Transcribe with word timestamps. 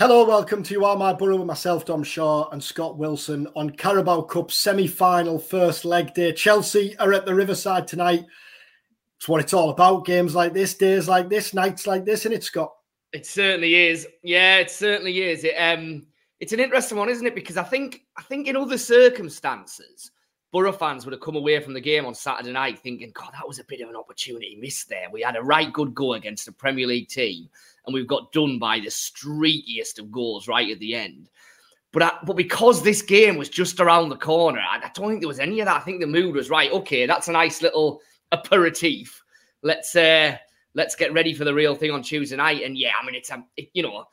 Hello, 0.00 0.24
welcome 0.24 0.62
to 0.62 0.72
You 0.72 0.86
Are 0.86 0.96
My 0.96 1.12
Boro 1.12 1.36
with 1.36 1.46
myself, 1.46 1.84
Dom 1.84 2.02
Shaw, 2.02 2.48
and 2.52 2.64
Scott 2.64 2.96
Wilson 2.96 3.46
on 3.54 3.68
Carabao 3.68 4.22
Cup 4.22 4.50
semi 4.50 4.86
final 4.86 5.38
first 5.38 5.84
leg 5.84 6.14
day. 6.14 6.32
Chelsea 6.32 6.96
are 6.96 7.12
at 7.12 7.26
the 7.26 7.34
Riverside 7.34 7.86
tonight. 7.86 8.24
It's 9.18 9.28
what 9.28 9.42
it's 9.42 9.52
all 9.52 9.68
about 9.68 10.06
games 10.06 10.34
like 10.34 10.54
this, 10.54 10.72
days 10.72 11.06
like 11.06 11.28
this, 11.28 11.52
nights 11.52 11.86
like 11.86 12.06
this, 12.06 12.24
and 12.24 12.32
it, 12.32 12.42
Scott? 12.42 12.72
It 13.12 13.26
certainly 13.26 13.74
is. 13.74 14.08
Yeah, 14.22 14.56
it 14.56 14.70
certainly 14.70 15.20
is. 15.20 15.44
It, 15.44 15.54
um, 15.56 16.06
it's 16.40 16.54
an 16.54 16.60
interesting 16.60 16.96
one, 16.96 17.10
isn't 17.10 17.26
it? 17.26 17.34
Because 17.34 17.58
I 17.58 17.64
think 17.64 18.00
I 18.16 18.22
think 18.22 18.48
in 18.48 18.56
other 18.56 18.78
circumstances, 18.78 20.12
Boro 20.50 20.72
fans 20.72 21.04
would 21.04 21.12
have 21.12 21.20
come 21.20 21.36
away 21.36 21.60
from 21.60 21.74
the 21.74 21.80
game 21.80 22.06
on 22.06 22.14
Saturday 22.14 22.52
night 22.52 22.78
thinking, 22.78 23.12
God, 23.14 23.32
that 23.34 23.46
was 23.46 23.58
a 23.58 23.64
bit 23.64 23.82
of 23.82 23.90
an 23.90 23.96
opportunity 23.96 24.56
missed 24.58 24.88
there. 24.88 25.08
We 25.12 25.20
had 25.20 25.36
a 25.36 25.42
right 25.42 25.70
good 25.70 25.94
go 25.94 26.14
against 26.14 26.48
a 26.48 26.52
Premier 26.52 26.86
League 26.86 27.08
team 27.08 27.50
and 27.90 27.94
we've 27.94 28.06
got 28.06 28.30
done 28.30 28.60
by 28.60 28.78
the 28.78 28.86
streakiest 28.86 29.98
of 29.98 30.12
goals 30.12 30.46
right 30.46 30.70
at 30.70 30.78
the 30.78 30.94
end. 30.94 31.28
But 31.92 32.02
I, 32.04 32.12
but 32.24 32.36
because 32.36 32.82
this 32.82 33.02
game 33.02 33.36
was 33.36 33.48
just 33.48 33.80
around 33.80 34.10
the 34.10 34.16
corner, 34.16 34.60
I, 34.60 34.76
I, 34.76 34.90
don't 34.94 35.08
think 35.08 35.20
there 35.20 35.28
was 35.28 35.40
any 35.40 35.58
of 35.58 35.66
that. 35.66 35.76
I 35.76 35.80
think 35.80 36.00
the 36.00 36.06
mood 36.06 36.36
was 36.36 36.48
right. 36.48 36.70
Okay, 36.70 37.04
that's 37.04 37.26
a 37.26 37.32
nice 37.32 37.62
little 37.62 38.00
aperitif. 38.30 39.20
Let's 39.62 39.96
uh, 39.96 40.36
let's 40.74 40.94
get 40.94 41.12
ready 41.12 41.34
for 41.34 41.44
the 41.44 41.52
real 41.52 41.74
thing 41.74 41.90
on 41.90 42.02
Tuesday 42.02 42.36
night. 42.36 42.62
And 42.62 42.78
yeah, 42.78 42.92
I 43.00 43.04
mean, 43.04 43.16
it's 43.16 43.30
a 43.30 43.44
it, 43.56 43.70
you 43.72 43.82
know, 43.82 44.04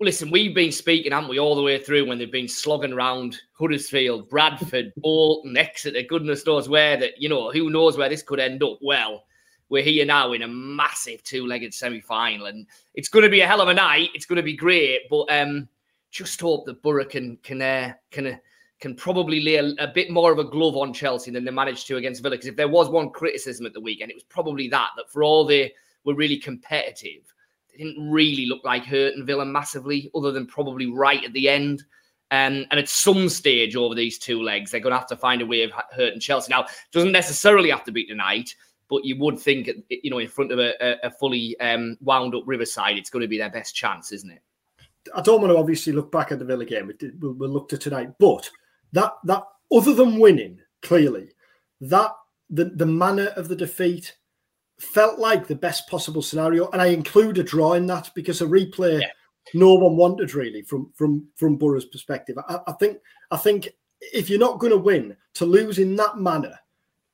listen, 0.00 0.30
we've 0.30 0.54
been 0.54 0.70
speaking, 0.70 1.12
haven't 1.12 1.30
we, 1.30 1.38
all 1.38 1.56
the 1.56 1.62
way 1.62 1.78
through 1.78 2.06
when 2.06 2.18
they've 2.18 2.30
been 2.30 2.46
slogging 2.46 2.92
around 2.92 3.38
Huddersfield, 3.58 4.28
Bradford, 4.28 4.92
Bolton, 4.98 5.56
Exeter, 5.56 6.02
goodness 6.02 6.44
knows 6.44 6.68
where. 6.68 6.98
That 6.98 7.12
you 7.16 7.30
know, 7.30 7.50
who 7.50 7.70
knows 7.70 7.96
where 7.96 8.10
this 8.10 8.22
could 8.22 8.38
end 8.38 8.62
up. 8.62 8.78
Well, 8.82 9.24
we're 9.72 9.82
here 9.82 10.04
now 10.04 10.34
in 10.34 10.42
a 10.42 10.48
massive 10.48 11.22
two-legged 11.24 11.72
semi-final, 11.72 12.44
and 12.44 12.66
it's 12.92 13.08
going 13.08 13.22
to 13.22 13.30
be 13.30 13.40
a 13.40 13.46
hell 13.46 13.62
of 13.62 13.68
a 13.68 13.74
night. 13.74 14.10
It's 14.12 14.26
going 14.26 14.36
to 14.36 14.42
be 14.42 14.54
great, 14.54 15.08
but 15.08 15.24
um, 15.30 15.66
just 16.10 16.38
hope 16.38 16.66
that 16.66 16.82
Boro 16.82 17.06
can 17.06 17.38
can 17.42 17.62
uh, 17.62 17.94
can 18.10 18.26
uh, 18.26 18.36
can 18.80 18.94
probably 18.94 19.40
lay 19.40 19.56
a, 19.56 19.72
a, 19.82 19.88
bit 19.88 20.10
more 20.10 20.30
of 20.30 20.38
a 20.38 20.44
glove 20.44 20.76
on 20.76 20.92
Chelsea 20.92 21.30
than 21.30 21.46
they 21.46 21.50
managed 21.50 21.86
to 21.86 21.96
against 21.96 22.20
Villa. 22.20 22.34
Because 22.34 22.48
if 22.48 22.56
there 22.56 22.68
was 22.68 22.90
one 22.90 23.08
criticism 23.08 23.64
at 23.64 23.72
the 23.72 23.80
weekend, 23.80 24.10
it 24.10 24.14
was 24.14 24.24
probably 24.24 24.68
that 24.68 24.90
that 24.98 25.10
for 25.10 25.24
all 25.24 25.46
they 25.46 25.72
were 26.04 26.14
really 26.14 26.36
competitive, 26.36 27.32
they 27.70 27.82
didn't 27.82 28.10
really 28.10 28.44
look 28.44 28.62
like 28.64 28.84
hurting 28.84 29.24
Villa 29.24 29.46
massively, 29.46 30.10
other 30.14 30.32
than 30.32 30.46
probably 30.46 30.86
right 30.86 31.24
at 31.24 31.32
the 31.32 31.48
end. 31.48 31.82
Um, 32.30 32.66
and 32.70 32.78
at 32.78 32.90
some 32.90 33.30
stage 33.30 33.74
over 33.74 33.94
these 33.94 34.18
two 34.18 34.42
legs, 34.42 34.70
they're 34.70 34.80
going 34.80 34.92
to 34.92 34.98
have 34.98 35.08
to 35.08 35.16
find 35.16 35.40
a 35.40 35.46
way 35.46 35.62
of 35.62 35.72
hurting 35.92 36.20
Chelsea. 36.20 36.50
Now, 36.50 36.66
doesn't 36.90 37.12
necessarily 37.12 37.70
have 37.70 37.84
to 37.84 37.92
be 37.92 38.04
tonight 38.04 38.54
but 38.92 39.06
you 39.06 39.16
would 39.16 39.40
think, 39.40 39.70
you 39.88 40.10
know, 40.10 40.18
in 40.18 40.28
front 40.28 40.52
of 40.52 40.58
a, 40.58 40.74
a 41.02 41.10
fully 41.12 41.58
um, 41.60 41.96
wound 42.02 42.34
up 42.34 42.42
Riverside, 42.44 42.98
it's 42.98 43.08
going 43.08 43.22
to 43.22 43.26
be 43.26 43.38
their 43.38 43.48
best 43.48 43.74
chance, 43.74 44.12
isn't 44.12 44.30
it? 44.30 44.42
I 45.14 45.22
don't 45.22 45.40
want 45.40 45.50
to 45.50 45.56
obviously 45.56 45.94
look 45.94 46.12
back 46.12 46.30
at 46.30 46.38
the 46.38 46.44
Villa 46.44 46.66
game. 46.66 46.92
We'll, 47.18 47.32
we'll 47.32 47.48
look 47.48 47.70
to 47.70 47.78
tonight, 47.78 48.10
but 48.18 48.50
that 48.92 49.14
that 49.24 49.44
other 49.72 49.94
than 49.94 50.18
winning, 50.18 50.60
clearly, 50.82 51.30
that 51.80 52.10
the 52.50 52.66
the 52.66 52.84
manner 52.84 53.28
of 53.28 53.48
the 53.48 53.56
defeat 53.56 54.14
felt 54.78 55.18
like 55.18 55.46
the 55.46 55.54
best 55.54 55.88
possible 55.88 56.20
scenario, 56.20 56.68
and 56.72 56.82
I 56.82 56.88
include 56.88 57.38
a 57.38 57.42
draw 57.42 57.72
in 57.72 57.86
that 57.86 58.10
because 58.14 58.42
a 58.42 58.46
replay. 58.46 59.00
Yeah. 59.00 59.06
No 59.54 59.74
one 59.74 59.96
wanted 59.96 60.34
really 60.34 60.60
from 60.62 60.92
from 60.94 61.26
from 61.36 61.56
Boro's 61.56 61.86
perspective. 61.86 62.36
I, 62.46 62.58
I 62.66 62.72
think 62.72 62.98
I 63.30 63.38
think 63.38 63.70
if 64.00 64.28
you're 64.28 64.38
not 64.38 64.60
going 64.60 64.70
to 64.72 64.76
win, 64.76 65.16
to 65.34 65.46
lose 65.46 65.78
in 65.78 65.96
that 65.96 66.18
manner 66.18 66.56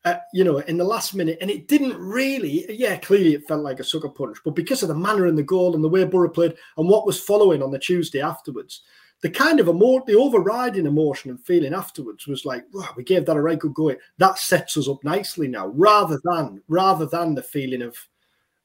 uh, 0.04 0.16
you 0.32 0.44
know, 0.44 0.58
in 0.58 0.76
the 0.76 0.84
last 0.84 1.14
minute, 1.14 1.38
and 1.40 1.50
it 1.50 1.68
didn't 1.68 1.96
really. 1.98 2.64
Yeah, 2.72 2.96
clearly 2.96 3.34
it 3.34 3.46
felt 3.48 3.62
like 3.62 3.80
a 3.80 3.84
sucker 3.84 4.08
punch, 4.08 4.38
but 4.44 4.54
because 4.54 4.82
of 4.82 4.88
the 4.88 4.94
manner 4.94 5.26
and 5.26 5.36
the 5.36 5.42
goal 5.42 5.74
and 5.74 5.82
the 5.82 5.88
way 5.88 6.04
Boro 6.04 6.28
played 6.28 6.54
and 6.76 6.88
what 6.88 7.06
was 7.06 7.20
following 7.20 7.62
on 7.62 7.70
the 7.70 7.78
Tuesday 7.78 8.20
afterwards, 8.20 8.82
the 9.22 9.30
kind 9.30 9.58
of 9.58 9.68
emo- 9.68 10.04
the 10.06 10.14
overriding 10.14 10.86
emotion 10.86 11.30
and 11.30 11.44
feeling 11.44 11.74
afterwards 11.74 12.26
was 12.26 12.44
like, 12.44 12.64
wow, 12.72 12.88
we 12.96 13.02
gave 13.02 13.26
that 13.26 13.36
a 13.36 13.42
right 13.42 13.58
good 13.58 13.74
go. 13.74 13.94
That 14.18 14.38
sets 14.38 14.76
us 14.76 14.88
up 14.88 15.02
nicely 15.02 15.48
now, 15.48 15.68
rather 15.68 16.20
than 16.24 16.62
rather 16.68 17.06
than 17.06 17.34
the 17.34 17.42
feeling 17.42 17.82
of 17.82 17.96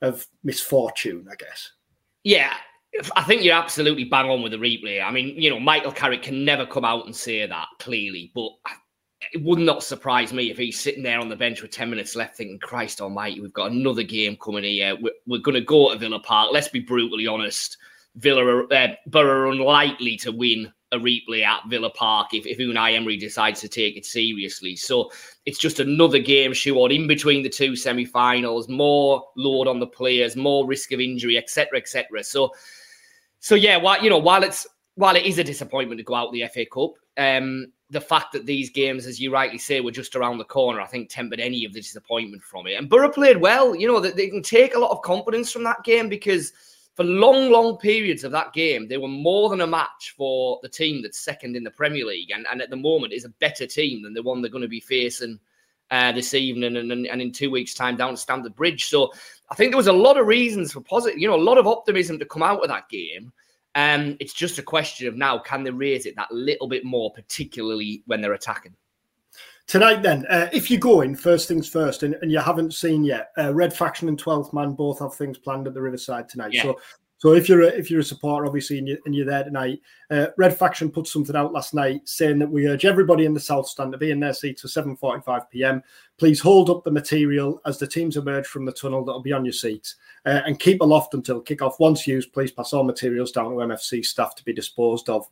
of 0.02 0.28
misfortune, 0.44 1.28
I 1.32 1.36
guess. 1.36 1.72
Yeah, 2.24 2.54
I 3.16 3.24
think 3.24 3.44
you're 3.44 3.56
absolutely 3.56 4.04
bang 4.04 4.30
on 4.30 4.44
with 4.44 4.52
the 4.52 4.58
replay. 4.58 5.04
I 5.04 5.10
mean, 5.12 5.30
you 5.42 5.50
know, 5.50 5.60
Michael 5.60 5.92
Carrick 5.92 6.22
can 6.22 6.46
never 6.46 6.66
come 6.66 6.86
out 6.86 7.06
and 7.06 7.16
say 7.16 7.46
that 7.46 7.68
clearly, 7.80 8.32
but 8.36 8.52
it 9.32 9.44
would 9.44 9.60
not 9.60 9.84
surprise 9.84 10.34
me 10.34 10.52
if 10.52 10.58
he's 10.58 10.80
sitting 10.80 11.04
there 11.04 11.20
on 11.20 11.30
the 11.30 11.36
bench 11.36 11.62
with 11.62 11.72
10 11.72 11.90
minutes 11.90 12.16
left 12.16 12.36
thinking, 12.36 12.60
Christ 12.60 13.02
almighty, 13.02 13.40
we've 13.40 13.54
got 13.54 13.72
another 13.72 14.04
game 14.04 14.36
coming 14.38 14.64
here. 14.64 14.96
We're, 15.00 15.14
we're 15.26 15.42
going 15.42 15.56
to 15.56 15.62
go 15.62 15.92
to 15.92 15.98
Villa 15.98 16.20
Park. 16.20 16.50
Let's 16.52 16.68
be 16.68 16.80
brutally 16.80 17.28
honest. 17.28 17.78
Villa 18.16 18.46
are, 18.46 18.74
uh, 18.74 18.96
are 19.16 19.48
unlikely 19.48 20.18
to 20.18 20.32
win 20.32 20.72
a 20.92 20.98
replay 20.98 21.44
at 21.44 21.68
Villa 21.68 21.90
Park 21.90 22.34
if, 22.34 22.46
if 22.46 22.60
Unai 22.60 22.94
Emery 22.94 23.18
decides 23.18 23.60
to 23.62 23.68
take 23.68 23.98
it 23.98 24.06
seriously. 24.06 24.76
So 24.76 25.12
it's 25.46 25.58
just 25.58 25.80
another 25.80 26.20
game 26.20 26.54
short 26.54 26.92
in 26.92 27.08
between 27.08 27.44
the 27.44 27.50
two 27.50 27.76
semi-finals, 27.76 28.70
more 28.70 29.24
load 29.36 29.68
on 29.68 29.80
the 29.80 29.88
players, 29.88 30.36
more 30.36 30.68
risk 30.68 30.92
of 30.92 31.00
injury, 31.00 31.38
etc., 31.38 31.80
etc. 31.80 32.24
So, 32.24 32.52
so 33.40 33.56
yeah, 33.56 33.78
while 33.78 34.02
you 34.04 34.10
know, 34.10 34.20
while 34.20 34.44
it's 34.44 34.68
while 34.96 35.16
it 35.16 35.26
is 35.26 35.40
a 35.40 35.44
disappointment 35.44 35.98
to 35.98 36.04
go 36.04 36.14
out 36.14 36.32
the 36.32 36.48
FA 36.54 36.66
Cup, 36.66 36.94
um, 37.18 37.72
the 37.94 38.02
fact 38.02 38.34
that 38.34 38.46
these 38.46 38.70
games, 38.70 39.06
as 39.06 39.20
you 39.20 39.32
rightly 39.32 39.58
say, 39.58 39.80
were 39.80 39.92
just 39.92 40.16
around 40.16 40.40
the 40.40 40.44
corner, 40.44 40.82
I 40.82 40.88
think 40.88 41.10
tempered 41.10 41.40
any 41.40 41.64
of 41.64 41.74
the 41.74 41.80
disappointment 41.80 42.44
from 42.44 42.68
it. 42.68 42.74
And 42.74 42.90
Boro 42.90 43.10
played 43.10 43.38
well. 43.38 43.76
You 43.76 43.88
know, 43.88 44.00
that 44.02 44.18
they 44.18 44.28
can 44.28 44.42
take 44.42 44.76
a 44.76 44.80
lot 44.80 44.92
of 44.92 45.02
confidence 45.04 45.52
from 45.52 45.64
that 45.64 45.84
game 45.84 46.10
because 46.10 46.52
for 46.96 47.04
long, 47.04 47.52
long 47.52 47.78
periods 47.78 48.24
of 48.24 48.32
that 48.32 48.54
game, 48.54 48.88
they 48.88 48.98
were 48.98 49.08
more 49.08 49.50
than 49.50 49.62
a 49.62 49.68
match 49.68 50.14
for 50.18 50.60
the 50.62 50.70
team 50.70 51.02
that's 51.02 51.20
second 51.20 51.56
in 51.56 51.64
the 51.64 51.72
Premier 51.72 52.06
League, 52.06 52.32
and, 52.32 52.46
and 52.52 52.62
at 52.62 52.70
the 52.70 52.76
moment 52.76 53.14
is 53.14 53.26
a 53.26 53.30
better 53.30 53.66
team 53.66 54.04
than 54.04 54.14
the 54.14 54.22
one 54.22 54.42
they're 54.42 54.52
going 54.52 54.62
to 54.62 54.68
be 54.68 54.80
facing 54.80 55.40
uh, 55.92 56.12
this 56.12 56.34
evening 56.34 56.78
and, 56.78 56.92
and, 56.92 57.08
and 57.08 57.22
in 57.22 57.32
two 57.32 57.52
weeks' 57.52 57.74
time 57.74 57.96
down 57.96 58.14
at 58.14 58.20
Stamford 58.20 58.56
Bridge. 58.56 58.86
So 58.86 59.12
I 59.50 59.56
think 59.56 59.72
there 59.72 59.78
was 59.78 59.88
a 59.88 59.94
lot 59.94 60.18
of 60.18 60.28
reasons 60.28 60.72
for 60.72 60.82
positive, 60.82 61.20
you 61.20 61.28
know, 61.28 61.36
a 61.36 61.38
lot 61.38 61.58
of 61.58 61.68
optimism 61.68 62.20
to 62.20 62.26
come 62.26 62.44
out 62.44 62.62
of 62.62 62.70
that 62.70 62.90
game. 62.90 63.32
Um, 63.76 64.18
it's 64.20 64.34
just 64.34 64.60
a 64.60 64.64
question 64.64 65.08
of 65.08 65.16
now 65.16 65.40
can 65.40 65.64
they 65.64 65.72
raise 65.72 66.06
it 66.06 66.16
that 66.16 66.32
little 66.32 66.68
bit 66.68 66.86
more, 66.86 67.12
particularly 67.12 68.04
when 68.06 68.22
they're 68.22 68.34
attacking. 68.34 68.76
Tonight, 69.66 70.04
then, 70.04 70.26
uh, 70.30 70.50
if 70.52 70.70
you're 70.70 70.80
going, 70.80 71.16
first 71.16 71.48
things 71.48 71.70
first, 71.70 72.04
and, 72.04 72.16
and 72.22 72.32
you 72.32 72.40
haven't 72.40 72.74
seen 72.74 73.04
yet, 73.04 73.32
uh, 73.38 73.54
Red 73.54 73.74
Faction 73.74 74.10
and 74.10 74.22
12th 74.22 74.52
Man 74.52 74.74
both 74.74 75.00
have 75.00 75.16
things 75.16 75.38
planned 75.38 75.68
at 75.68 75.74
the 75.74 75.82
Riverside 75.82 76.28
tonight. 76.28 76.52
Yeah. 76.52 76.64
So 76.64 76.80
so 77.24 77.32
if 77.32 77.48
you're 77.48 77.62
a, 77.62 77.68
if 77.68 77.90
you're 77.90 78.02
a 78.02 78.04
supporter, 78.04 78.46
obviously, 78.46 78.80
and, 78.80 78.88
you, 78.90 78.98
and 79.06 79.16
you're 79.16 79.26
there 79.26 79.46
tonight, 79.46 79.80
uh, 80.12 80.28
Red 80.36 80.58
Faction 80.58 80.92
put 80.92 81.08
something 81.08 81.38
out 81.38 81.54
last 81.54 81.74
night 81.74 82.02
saying 82.04 82.38
that 82.40 82.52
we 82.52 82.68
urge 82.68 82.84
everybody 82.84 83.24
in 83.24 83.34
the 83.34 83.40
South 83.40 83.66
Stand 83.66 83.94
to 83.94 83.98
be 83.98 84.12
in 84.12 84.20
their 84.20 84.34
seats 84.34 84.66
at 84.66 84.86
7:45 84.86 85.50
p.m. 85.50 85.82
Please 86.18 86.42
hold 86.42 86.70
up 86.70 86.84
the 86.84 86.92
material 86.92 87.62
as 87.66 87.80
the 87.80 87.88
teams 87.88 88.18
emerge 88.18 88.46
from 88.46 88.66
the 88.66 88.74
tunnel 88.74 89.06
that'll 89.06 89.22
be 89.22 89.32
on 89.32 89.46
your 89.46 89.54
seats, 89.54 89.96
uh, 90.26 90.42
and 90.46 90.60
keep 90.60 90.82
aloft 90.82 91.14
until 91.14 91.40
kick-off. 91.40 91.80
Once 91.80 92.06
used, 92.06 92.34
please 92.34 92.52
pass 92.52 92.74
all 92.74 92.84
materials 92.84 93.32
down 93.32 93.52
to 93.52 93.52
MFC 93.52 94.04
staff 94.04 94.36
to 94.36 94.44
be 94.44 94.52
disposed 94.52 95.08
of. 95.08 95.26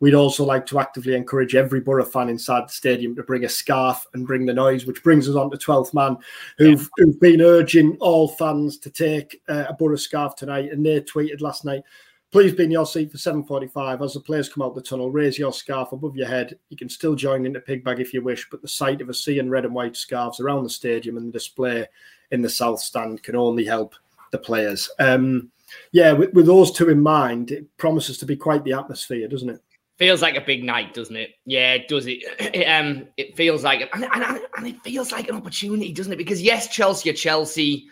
We'd 0.00 0.14
also 0.14 0.44
like 0.44 0.64
to 0.66 0.80
actively 0.80 1.14
encourage 1.14 1.54
every 1.54 1.80
Boro 1.80 2.04
fan 2.04 2.30
inside 2.30 2.66
the 2.68 2.72
stadium 2.72 3.14
to 3.16 3.22
bring 3.22 3.44
a 3.44 3.48
scarf 3.48 4.06
and 4.14 4.26
bring 4.26 4.46
the 4.46 4.54
noise, 4.54 4.86
which 4.86 5.02
brings 5.02 5.28
us 5.28 5.36
on 5.36 5.50
to 5.50 5.58
12th 5.58 5.92
man, 5.92 6.16
who've, 6.56 6.80
yeah. 6.98 7.04
who've 7.04 7.20
been 7.20 7.42
urging 7.42 7.96
all 8.00 8.26
fans 8.26 8.78
to 8.78 8.90
take 8.90 9.42
uh, 9.48 9.66
a 9.68 9.74
Boro 9.74 9.96
scarf 9.96 10.34
tonight. 10.36 10.72
And 10.72 10.84
they 10.84 11.02
tweeted 11.02 11.42
last 11.42 11.66
night, 11.66 11.82
please 12.30 12.54
be 12.54 12.64
in 12.64 12.70
your 12.70 12.86
seat 12.86 13.12
for 13.12 13.18
7.45. 13.18 14.02
As 14.02 14.14
the 14.14 14.20
players 14.20 14.48
come 14.48 14.62
out 14.62 14.74
the 14.74 14.80
tunnel, 14.80 15.10
raise 15.10 15.38
your 15.38 15.52
scarf 15.52 15.92
above 15.92 16.16
your 16.16 16.28
head. 16.28 16.58
You 16.70 16.78
can 16.78 16.88
still 16.88 17.14
join 17.14 17.44
in 17.44 17.52
the 17.52 17.60
pig 17.60 17.84
bag 17.84 18.00
if 18.00 18.14
you 18.14 18.22
wish, 18.22 18.48
but 18.50 18.62
the 18.62 18.68
sight 18.68 19.02
of 19.02 19.10
a 19.10 19.14
sea 19.14 19.38
and 19.38 19.50
red 19.50 19.66
and 19.66 19.74
white 19.74 19.96
scarves 19.96 20.40
around 20.40 20.64
the 20.64 20.70
stadium 20.70 21.18
and 21.18 21.28
the 21.28 21.32
display 21.32 21.86
in 22.30 22.40
the 22.40 22.48
south 22.48 22.80
stand 22.80 23.22
can 23.22 23.36
only 23.36 23.66
help 23.66 23.94
the 24.30 24.38
players. 24.38 24.88
Um, 24.98 25.50
yeah, 25.92 26.12
with, 26.12 26.32
with 26.32 26.46
those 26.46 26.72
two 26.72 26.88
in 26.88 27.00
mind, 27.00 27.50
it 27.50 27.76
promises 27.76 28.18
to 28.18 28.26
be 28.26 28.36
quite 28.36 28.64
the 28.64 28.72
atmosphere, 28.72 29.28
doesn't 29.28 29.50
it? 29.50 29.62
Feels 30.00 30.22
like 30.22 30.34
a 30.34 30.40
big 30.40 30.64
night, 30.64 30.94
doesn't 30.94 31.14
it? 31.14 31.32
Yeah, 31.44 31.74
it 31.74 31.86
does. 31.86 32.06
It, 32.06 32.24
it 32.40 32.64
um, 32.64 33.06
it 33.16 33.36
feels 33.36 33.62
like, 33.62 33.88
and, 33.94 34.04
and, 34.04 34.40
and 34.56 34.66
it 34.66 34.82
feels 34.82 35.12
like 35.12 35.28
an 35.28 35.36
opportunity, 35.36 35.92
doesn't 35.92 36.12
it? 36.12 36.16
Because 36.16 36.42
yes, 36.42 36.68
Chelsea 36.68 37.10
are 37.10 37.14
Chelsea, 37.14 37.86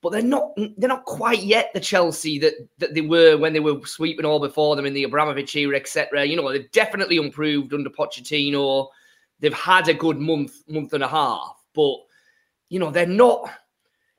but 0.00 0.12
they're 0.12 0.22
not. 0.22 0.52
They're 0.56 0.88
not 0.88 1.06
quite 1.06 1.42
yet 1.42 1.70
the 1.74 1.80
Chelsea 1.80 2.38
that 2.38 2.54
that 2.78 2.94
they 2.94 3.00
were 3.00 3.36
when 3.38 3.54
they 3.54 3.60
were 3.60 3.84
sweeping 3.84 4.26
all 4.26 4.38
before 4.38 4.76
them 4.76 4.86
in 4.86 4.94
the 4.94 5.04
Abramovich 5.04 5.56
era, 5.56 5.76
etc. 5.76 6.24
You 6.24 6.36
know, 6.36 6.52
they've 6.52 6.70
definitely 6.70 7.16
improved 7.16 7.72
under 7.74 7.90
Pochettino. 7.90 8.88
They've 9.40 9.52
had 9.52 9.88
a 9.88 9.94
good 9.94 10.18
month, 10.18 10.62
month 10.68 10.92
and 10.92 11.02
a 11.02 11.08
half, 11.08 11.56
but 11.74 11.96
you 12.68 12.78
know, 12.78 12.90
they're 12.90 13.06
not. 13.06 13.50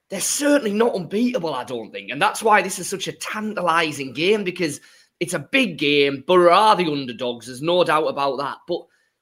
They're 0.09 0.21
certainly 0.21 0.73
not 0.73 0.93
unbeatable, 0.93 1.55
I 1.55 1.63
don't 1.63 1.91
think, 1.91 2.11
and 2.11 2.21
that's 2.21 2.43
why 2.43 2.61
this 2.61 2.77
is 2.77 2.87
such 2.87 3.07
a 3.07 3.11
tantalising 3.11 4.13
game 4.13 4.43
because 4.43 4.79
it's 5.19 5.33
a 5.33 5.39
big 5.39 5.77
game. 5.77 6.23
Boro 6.27 6.53
are 6.53 6.75
the 6.75 6.91
underdogs. 6.91 7.47
There's 7.47 7.61
no 7.61 7.83
doubt 7.83 8.07
about 8.07 8.37
that. 8.37 8.57
But 8.67 8.81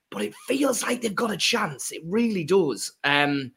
but 0.10 0.22
it 0.22 0.36
feels 0.48 0.84
like 0.84 1.02
they've 1.02 1.16
got 1.16 1.32
a 1.32 1.38
chance. 1.38 1.92
It 1.92 2.04
really 2.06 2.44
does. 2.44 2.92
Um, 3.04 3.52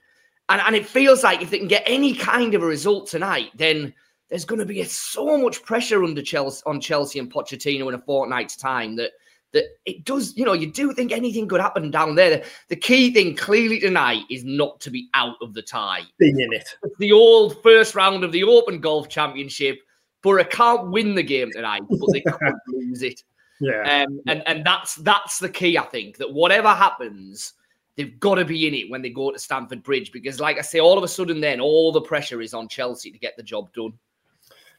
and, 0.48 0.62
and 0.62 0.74
it 0.74 0.86
feels 0.86 1.22
like 1.22 1.42
if 1.42 1.50
they 1.50 1.58
can 1.58 1.68
get 1.68 1.82
any 1.84 2.14
kind 2.14 2.54
of 2.54 2.62
a 2.62 2.66
result 2.66 3.08
tonight, 3.08 3.50
then 3.56 3.92
there's 4.30 4.44
going 4.46 4.60
to 4.60 4.64
be 4.64 4.82
so 4.84 5.36
much 5.36 5.62
pressure 5.62 6.02
under 6.02 6.22
Chelsea 6.22 6.62
on 6.66 6.80
Chelsea 6.80 7.18
and 7.18 7.32
Pochettino 7.32 7.88
in 7.88 7.94
a 7.94 7.98
fortnight's 7.98 8.56
time 8.56 8.96
that 8.96 9.12
that 9.52 9.64
it 9.86 10.04
does, 10.04 10.36
you 10.36 10.44
know, 10.44 10.52
you 10.52 10.70
do 10.70 10.92
think 10.92 11.12
anything 11.12 11.48
could 11.48 11.60
happen 11.60 11.90
down 11.90 12.14
there. 12.14 12.30
The, 12.30 12.44
the, 12.68 12.76
key 12.76 13.12
thing 13.12 13.34
clearly 13.36 13.78
tonight 13.78 14.24
is 14.28 14.44
not 14.44 14.80
to 14.80 14.90
be 14.90 15.08
out 15.14 15.36
of 15.40 15.54
the 15.54 15.62
tie. 15.62 16.02
Being 16.18 16.40
in 16.40 16.52
it. 16.52 16.68
it's 16.82 16.98
the 16.98 17.12
old 17.12 17.62
first 17.62 17.94
round 17.94 18.24
of 18.24 18.32
the 18.32 18.44
Open 18.44 18.80
Golf 18.80 19.08
Championship. 19.08 19.78
Boro 20.22 20.44
can't 20.44 20.90
win 20.90 21.14
the 21.14 21.22
game 21.22 21.50
tonight, 21.52 21.82
but 21.88 22.12
they 22.12 22.20
could 22.20 22.54
lose 22.68 23.02
it. 23.02 23.22
Yeah. 23.60 24.04
Um, 24.04 24.20
and, 24.26 24.42
and 24.46 24.66
that's 24.66 24.96
that's 24.96 25.38
the 25.38 25.48
key, 25.48 25.78
I 25.78 25.84
think, 25.84 26.18
that 26.18 26.32
whatever 26.32 26.68
happens, 26.68 27.54
they've 27.96 28.18
got 28.20 28.36
to 28.36 28.44
be 28.44 28.66
in 28.66 28.74
it 28.74 28.90
when 28.90 29.02
they 29.02 29.10
go 29.10 29.30
to 29.30 29.38
Stamford 29.38 29.82
Bridge. 29.82 30.12
Because, 30.12 30.40
like 30.40 30.58
I 30.58 30.62
say, 30.62 30.80
all 30.80 30.98
of 30.98 31.04
a 31.04 31.08
sudden 31.08 31.40
then 31.40 31.60
all 31.60 31.92
the 31.92 32.00
pressure 32.00 32.40
is 32.40 32.54
on 32.54 32.68
Chelsea 32.68 33.10
to 33.10 33.18
get 33.18 33.36
the 33.36 33.42
job 33.42 33.72
done. 33.72 33.92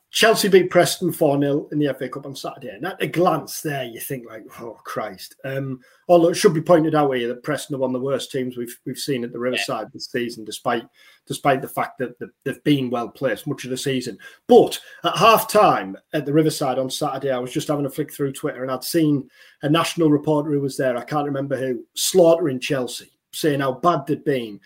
Chelsea 0.10 0.48
beat 0.48 0.70
Preston 0.70 1.12
4 1.12 1.40
0 1.40 1.68
in 1.72 1.80
the 1.80 1.94
FA 1.94 2.08
Cup 2.08 2.26
on 2.26 2.36
Saturday. 2.36 2.70
And 2.70 2.86
at 2.86 3.02
a 3.02 3.08
glance 3.08 3.62
there, 3.62 3.84
you 3.84 4.00
think, 4.00 4.26
like, 4.26 4.44
oh, 4.62 4.80
Christ. 4.84 5.36
Um, 5.44 5.82
although 6.08 6.30
it 6.30 6.36
should 6.36 6.54
be 6.54 6.62
pointed 6.62 6.96
out 6.96 7.12
here 7.12 7.28
that 7.28 7.44
Preston 7.44 7.76
are 7.76 7.80
one 7.80 7.94
of 7.94 8.02
the 8.02 8.06
worst 8.06 8.32
teams 8.32 8.58
we've 8.58 8.78
we've 8.86 8.98
seen 8.98 9.24
at 9.24 9.32
the 9.32 9.40
Riverside 9.40 9.88
yeah. 9.88 9.92
this 9.94 10.10
season, 10.10 10.46
despite 10.46 10.84
despite 11.28 11.62
the 11.62 11.68
fact 11.68 11.98
that 12.00 12.16
they've 12.44 12.64
been 12.64 12.90
well 12.90 13.10
placed 13.10 13.48
much 13.48 13.64
of 13.64 13.70
the 13.70 13.78
season. 13.78 14.18
But 14.48 14.80
at 15.04 15.18
half 15.18 15.50
time 15.50 15.98
at 16.14 16.26
the 16.26 16.34
Riverside 16.34 16.80
on 16.80 16.90
Saturday, 16.90 17.32
I 17.32 17.40
was 17.40 17.52
just 17.52 17.68
having 17.68 17.86
a 17.86 17.90
flick 17.90 18.14
through 18.14 18.34
Twitter 18.34 18.64
and 18.64 18.72
I'd 18.72 18.84
seen 18.84 19.30
a 19.62 19.70
national 19.70 20.10
reporter 20.10 20.52
who 20.52 20.62
was 20.62 20.78
there, 20.78 20.98
I 20.98 21.04
can't 21.04 21.26
remember 21.26 21.58
who, 21.58 21.86
slaughtering 21.96 22.60
Chelsea, 22.60 23.12
saying 23.34 23.60
how 23.60 23.74
bad 23.74 24.08
they'd 24.08 24.24
been 24.24 24.60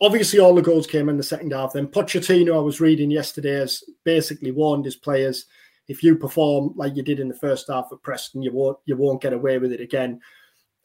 obviously 0.00 0.38
all 0.38 0.54
the 0.54 0.62
goals 0.62 0.86
came 0.86 1.08
in 1.08 1.16
the 1.16 1.22
second 1.22 1.52
half. 1.52 1.72
Then 1.72 1.86
Pochettino, 1.86 2.54
I 2.54 2.60
was 2.60 2.80
reading 2.80 3.10
yesterday, 3.10 3.54
has 3.54 3.82
basically 4.04 4.50
warned 4.50 4.84
his 4.84 4.96
players: 4.96 5.46
if 5.88 6.02
you 6.02 6.16
perform 6.16 6.72
like 6.76 6.96
you 6.96 7.02
did 7.02 7.20
in 7.20 7.28
the 7.28 7.34
first 7.34 7.68
half 7.68 7.88
at 7.92 8.02
Preston, 8.02 8.42
you 8.42 8.52
won't 8.52 8.78
you 8.86 8.96
won't 8.96 9.22
get 9.22 9.32
away 9.32 9.58
with 9.58 9.72
it 9.72 9.80
again. 9.80 10.20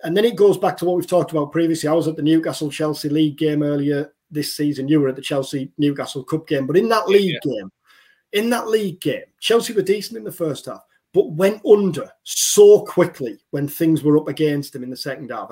And 0.04 0.16
then 0.16 0.26
it 0.26 0.36
goes 0.36 0.58
back 0.58 0.78
to 0.78 0.86
what 0.86 0.96
we've 0.96 1.08
talked 1.08 1.32
about 1.32 1.52
previously. 1.52 1.90
I 1.90 1.94
was 1.94 2.08
at 2.08 2.16
the 2.16 2.22
Newcastle 2.22 2.72
Chelsea 2.72 3.10
League 3.10 3.38
game 3.38 3.64
earlier 3.64 4.14
this 4.32 4.56
season. 4.56 4.88
You 4.88 5.02
were 5.02 5.10
at 5.10 5.16
the 5.16 5.22
Chelsea 5.22 5.72
Newcastle 5.78 6.24
Cup 6.24 6.48
game, 6.48 6.66
but 6.68 6.78
in 6.78 6.88
that 6.90 7.10
league 7.10 7.38
yeah. 7.44 7.52
game, 7.52 7.72
in 8.34 8.50
that 8.52 8.68
league 8.68 9.02
game, 9.02 9.24
Chelsea 9.40 9.74
were 9.74 9.82
decent 9.82 10.18
in 10.18 10.24
the 10.24 10.32
first 10.32 10.68
half, 10.68 10.82
but 11.14 11.32
went 11.32 11.62
under 11.66 12.10
so 12.24 12.82
quickly 12.86 13.40
when 13.52 13.68
things 13.68 14.04
were 14.04 14.18
up 14.18 14.28
against 14.28 14.74
them 14.74 14.84
in 14.84 14.90
the 14.90 14.98
second 14.98 15.32
half. 15.32 15.52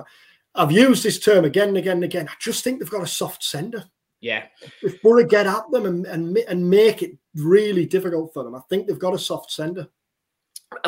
I've 0.55 0.71
used 0.71 1.03
this 1.03 1.19
term 1.19 1.45
again 1.45 1.69
and 1.69 1.77
again 1.77 1.97
and 1.97 2.03
again. 2.03 2.27
I 2.29 2.33
just 2.39 2.63
think 2.63 2.79
they've 2.79 2.89
got 2.89 3.03
a 3.03 3.07
soft 3.07 3.43
sender. 3.43 3.85
Yeah. 4.21 4.45
If 4.81 5.01
Boro 5.01 5.23
get 5.23 5.45
at 5.45 5.69
them 5.71 5.85
and, 5.85 6.05
and, 6.05 6.35
and 6.37 6.69
make 6.69 7.03
it 7.03 7.17
really 7.35 7.85
difficult 7.85 8.33
for 8.33 8.43
them, 8.43 8.55
I 8.55 8.61
think 8.69 8.87
they've 8.87 8.97
got 8.97 9.13
a 9.13 9.19
soft 9.19 9.51
sender. 9.51 9.87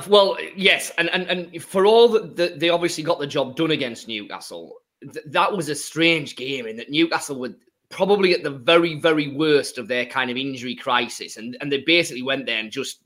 Well, 0.07 0.37
yes, 0.55 0.91
and 0.97 1.09
and, 1.09 1.23
and 1.27 1.63
for 1.63 1.85
all 1.85 2.09
that 2.09 2.35
the, 2.35 2.55
they 2.57 2.69
obviously 2.69 3.03
got 3.03 3.19
the 3.19 3.27
job 3.27 3.55
done 3.55 3.71
against 3.71 4.07
Newcastle, 4.07 4.75
th- 5.01 5.25
that 5.27 5.55
was 5.55 5.69
a 5.69 5.75
strange 5.75 6.35
game 6.35 6.67
in 6.67 6.75
that 6.77 6.89
Newcastle 6.89 7.39
were 7.39 7.55
probably 7.89 8.33
at 8.33 8.43
the 8.43 8.51
very 8.51 8.99
very 8.99 9.29
worst 9.29 9.77
of 9.77 9.87
their 9.87 10.05
kind 10.05 10.29
of 10.29 10.37
injury 10.37 10.75
crisis, 10.75 11.37
and 11.37 11.57
and 11.61 11.71
they 11.71 11.79
basically 11.79 12.23
went 12.23 12.45
there 12.45 12.59
and 12.59 12.71
just 12.71 13.03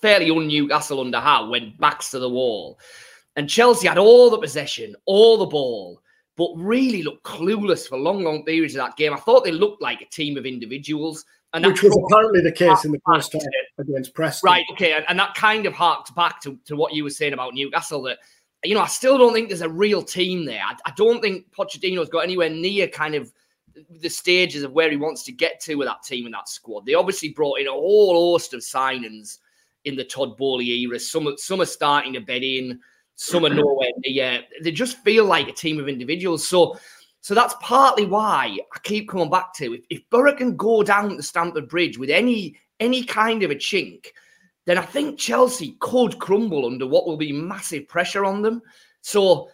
fairly 0.00 0.30
un 0.30 0.48
Newcastle 0.48 1.00
under 1.00 1.20
Howe 1.20 1.48
went 1.48 1.78
backs 1.78 2.10
to 2.10 2.18
the 2.18 2.28
wall. 2.28 2.78
And 3.36 3.48
Chelsea 3.48 3.86
had 3.86 3.98
all 3.98 4.30
the 4.30 4.38
possession, 4.38 4.96
all 5.04 5.36
the 5.36 5.46
ball, 5.46 6.00
but 6.36 6.50
really 6.56 7.02
looked 7.02 7.24
clueless 7.24 7.88
for 7.88 7.98
long, 7.98 8.22
long 8.22 8.44
periods 8.44 8.74
of 8.74 8.84
that 8.84 8.96
game. 8.96 9.12
I 9.12 9.18
thought 9.18 9.44
they 9.44 9.52
looked 9.52 9.82
like 9.82 10.00
a 10.00 10.06
team 10.06 10.36
of 10.36 10.46
individuals. 10.46 11.24
And 11.56 11.64
Which 11.64 11.82
was 11.82 11.98
apparently 12.04 12.42
the 12.42 12.52
case 12.52 12.84
in 12.84 12.92
the 12.92 13.00
first 13.06 13.34
against 13.78 14.12
Preston. 14.12 14.46
Right, 14.46 14.64
okay. 14.72 14.92
And, 14.92 15.06
and 15.08 15.18
that 15.18 15.34
kind 15.34 15.64
of 15.64 15.72
harks 15.72 16.10
back 16.10 16.38
to, 16.42 16.58
to 16.66 16.76
what 16.76 16.92
you 16.92 17.02
were 17.02 17.10
saying 17.10 17.32
about 17.32 17.54
Newcastle 17.54 18.02
that, 18.02 18.18
you 18.62 18.74
know, 18.74 18.82
I 18.82 18.86
still 18.86 19.16
don't 19.16 19.32
think 19.32 19.48
there's 19.48 19.62
a 19.62 19.68
real 19.68 20.02
team 20.02 20.44
there. 20.44 20.60
I, 20.62 20.74
I 20.84 20.92
don't 20.96 21.22
think 21.22 21.50
Pochettino's 21.52 22.10
got 22.10 22.20
anywhere 22.20 22.50
near 22.50 22.88
kind 22.88 23.14
of 23.14 23.32
the 23.88 24.10
stages 24.10 24.64
of 24.64 24.72
where 24.72 24.90
he 24.90 24.98
wants 24.98 25.22
to 25.24 25.32
get 25.32 25.58
to 25.60 25.76
with 25.76 25.88
that 25.88 26.02
team 26.02 26.26
and 26.26 26.34
that 26.34 26.50
squad. 26.50 26.84
They 26.84 26.92
obviously 26.92 27.30
brought 27.30 27.58
in 27.58 27.68
a 27.68 27.72
whole 27.72 28.32
host 28.32 28.52
of 28.52 28.60
signings 28.60 29.38
in 29.86 29.96
the 29.96 30.04
Todd 30.04 30.36
Boehly 30.36 30.66
era. 30.66 31.00
Some, 31.00 31.32
some 31.38 31.62
are 31.62 31.66
starting 31.66 32.12
to 32.12 32.20
bed 32.20 32.42
in 32.42 32.80
some 33.16 33.46
are 33.46 33.50
nowhere 33.50 33.88
near. 34.04 34.42
They 34.62 34.70
just 34.70 34.98
feel 34.98 35.24
like 35.24 35.48
a 35.48 35.52
team 35.52 35.80
of 35.80 35.88
individuals. 35.88 36.46
So, 36.46 36.78
so 37.26 37.34
that's 37.34 37.56
partly 37.60 38.06
why 38.06 38.56
I 38.72 38.78
keep 38.84 39.08
coming 39.08 39.28
back 39.28 39.52
to 39.54 39.74
if, 39.74 39.80
if 39.90 40.08
Boro 40.10 40.32
can 40.32 40.56
go 40.56 40.84
down 40.84 41.16
the 41.16 41.24
Stamford 41.24 41.68
Bridge 41.68 41.98
with 41.98 42.08
any 42.08 42.54
any 42.78 43.02
kind 43.02 43.42
of 43.42 43.50
a 43.50 43.56
chink, 43.56 44.10
then 44.64 44.78
I 44.78 44.82
think 44.82 45.18
Chelsea 45.18 45.76
could 45.80 46.20
crumble 46.20 46.66
under 46.66 46.86
what 46.86 47.04
will 47.04 47.16
be 47.16 47.32
massive 47.32 47.88
pressure 47.88 48.24
on 48.24 48.42
them. 48.42 48.62
So, 49.00 49.48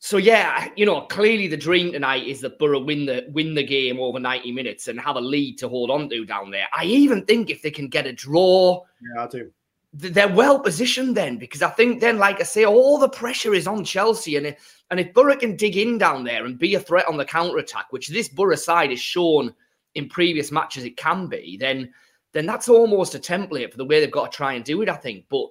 so 0.00 0.18
yeah, 0.18 0.68
you 0.76 0.84
know, 0.84 1.00
clearly 1.00 1.48
the 1.48 1.56
dream 1.56 1.92
tonight 1.92 2.26
is 2.26 2.42
that 2.42 2.58
Boro 2.58 2.78
win 2.78 3.06
the 3.06 3.24
win 3.30 3.54
the 3.54 3.64
game 3.64 4.00
over 4.00 4.20
90 4.20 4.52
minutes 4.52 4.88
and 4.88 5.00
have 5.00 5.16
a 5.16 5.20
lead 5.22 5.56
to 5.60 5.68
hold 5.70 5.90
on 5.90 6.10
to 6.10 6.26
down 6.26 6.50
there. 6.50 6.66
I 6.76 6.84
even 6.84 7.24
think 7.24 7.48
if 7.48 7.62
they 7.62 7.70
can 7.70 7.88
get 7.88 8.06
a 8.06 8.12
draw, 8.12 8.82
yeah, 9.00 9.24
I 9.24 9.26
do 9.28 9.50
they're 9.96 10.28
well 10.28 10.58
positioned 10.58 11.16
then 11.16 11.38
because 11.38 11.62
I 11.62 11.70
think 11.70 12.00
then, 12.00 12.18
like 12.18 12.40
I 12.40 12.42
say, 12.42 12.64
all 12.64 12.98
the 12.98 13.08
pressure 13.08 13.54
is 13.54 13.68
on 13.68 13.84
Chelsea, 13.84 14.36
and 14.36 14.46
if, 14.46 14.82
and 14.90 14.98
if 14.98 15.14
Boro 15.14 15.36
can 15.36 15.54
dig 15.54 15.76
in 15.76 15.98
down 15.98 16.24
there 16.24 16.44
and 16.44 16.58
be 16.58 16.74
a 16.74 16.80
threat 16.80 17.06
on 17.06 17.16
the 17.16 17.24
counter 17.24 17.58
attack, 17.58 17.86
which 17.90 18.08
this 18.08 18.28
Boro 18.28 18.56
side 18.56 18.90
has 18.90 19.00
shown 19.00 19.54
in 19.94 20.08
previous 20.08 20.50
matches 20.50 20.84
it 20.84 20.96
can 20.96 21.28
be, 21.28 21.56
then 21.58 21.92
then 22.32 22.44
that's 22.44 22.68
almost 22.68 23.14
a 23.14 23.20
template 23.20 23.70
for 23.70 23.76
the 23.76 23.84
way 23.84 24.00
they've 24.00 24.10
got 24.10 24.32
to 24.32 24.36
try 24.36 24.54
and 24.54 24.64
do 24.64 24.82
it. 24.82 24.88
I 24.88 24.96
think, 24.96 25.26
but 25.28 25.46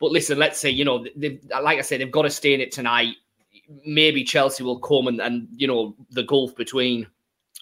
but 0.00 0.10
listen, 0.10 0.38
let's 0.38 0.58
say 0.58 0.70
you 0.70 0.84
know, 0.84 1.06
like 1.62 1.78
I 1.78 1.82
said, 1.82 2.00
they've 2.00 2.10
got 2.10 2.22
to 2.22 2.30
stay 2.30 2.54
in 2.54 2.60
it 2.60 2.72
tonight. 2.72 3.14
Maybe 3.86 4.24
Chelsea 4.24 4.64
will 4.64 4.80
come 4.80 5.06
and 5.06 5.20
and 5.20 5.46
you 5.54 5.68
know 5.68 5.94
the 6.10 6.24
gulf 6.24 6.56
between 6.56 7.06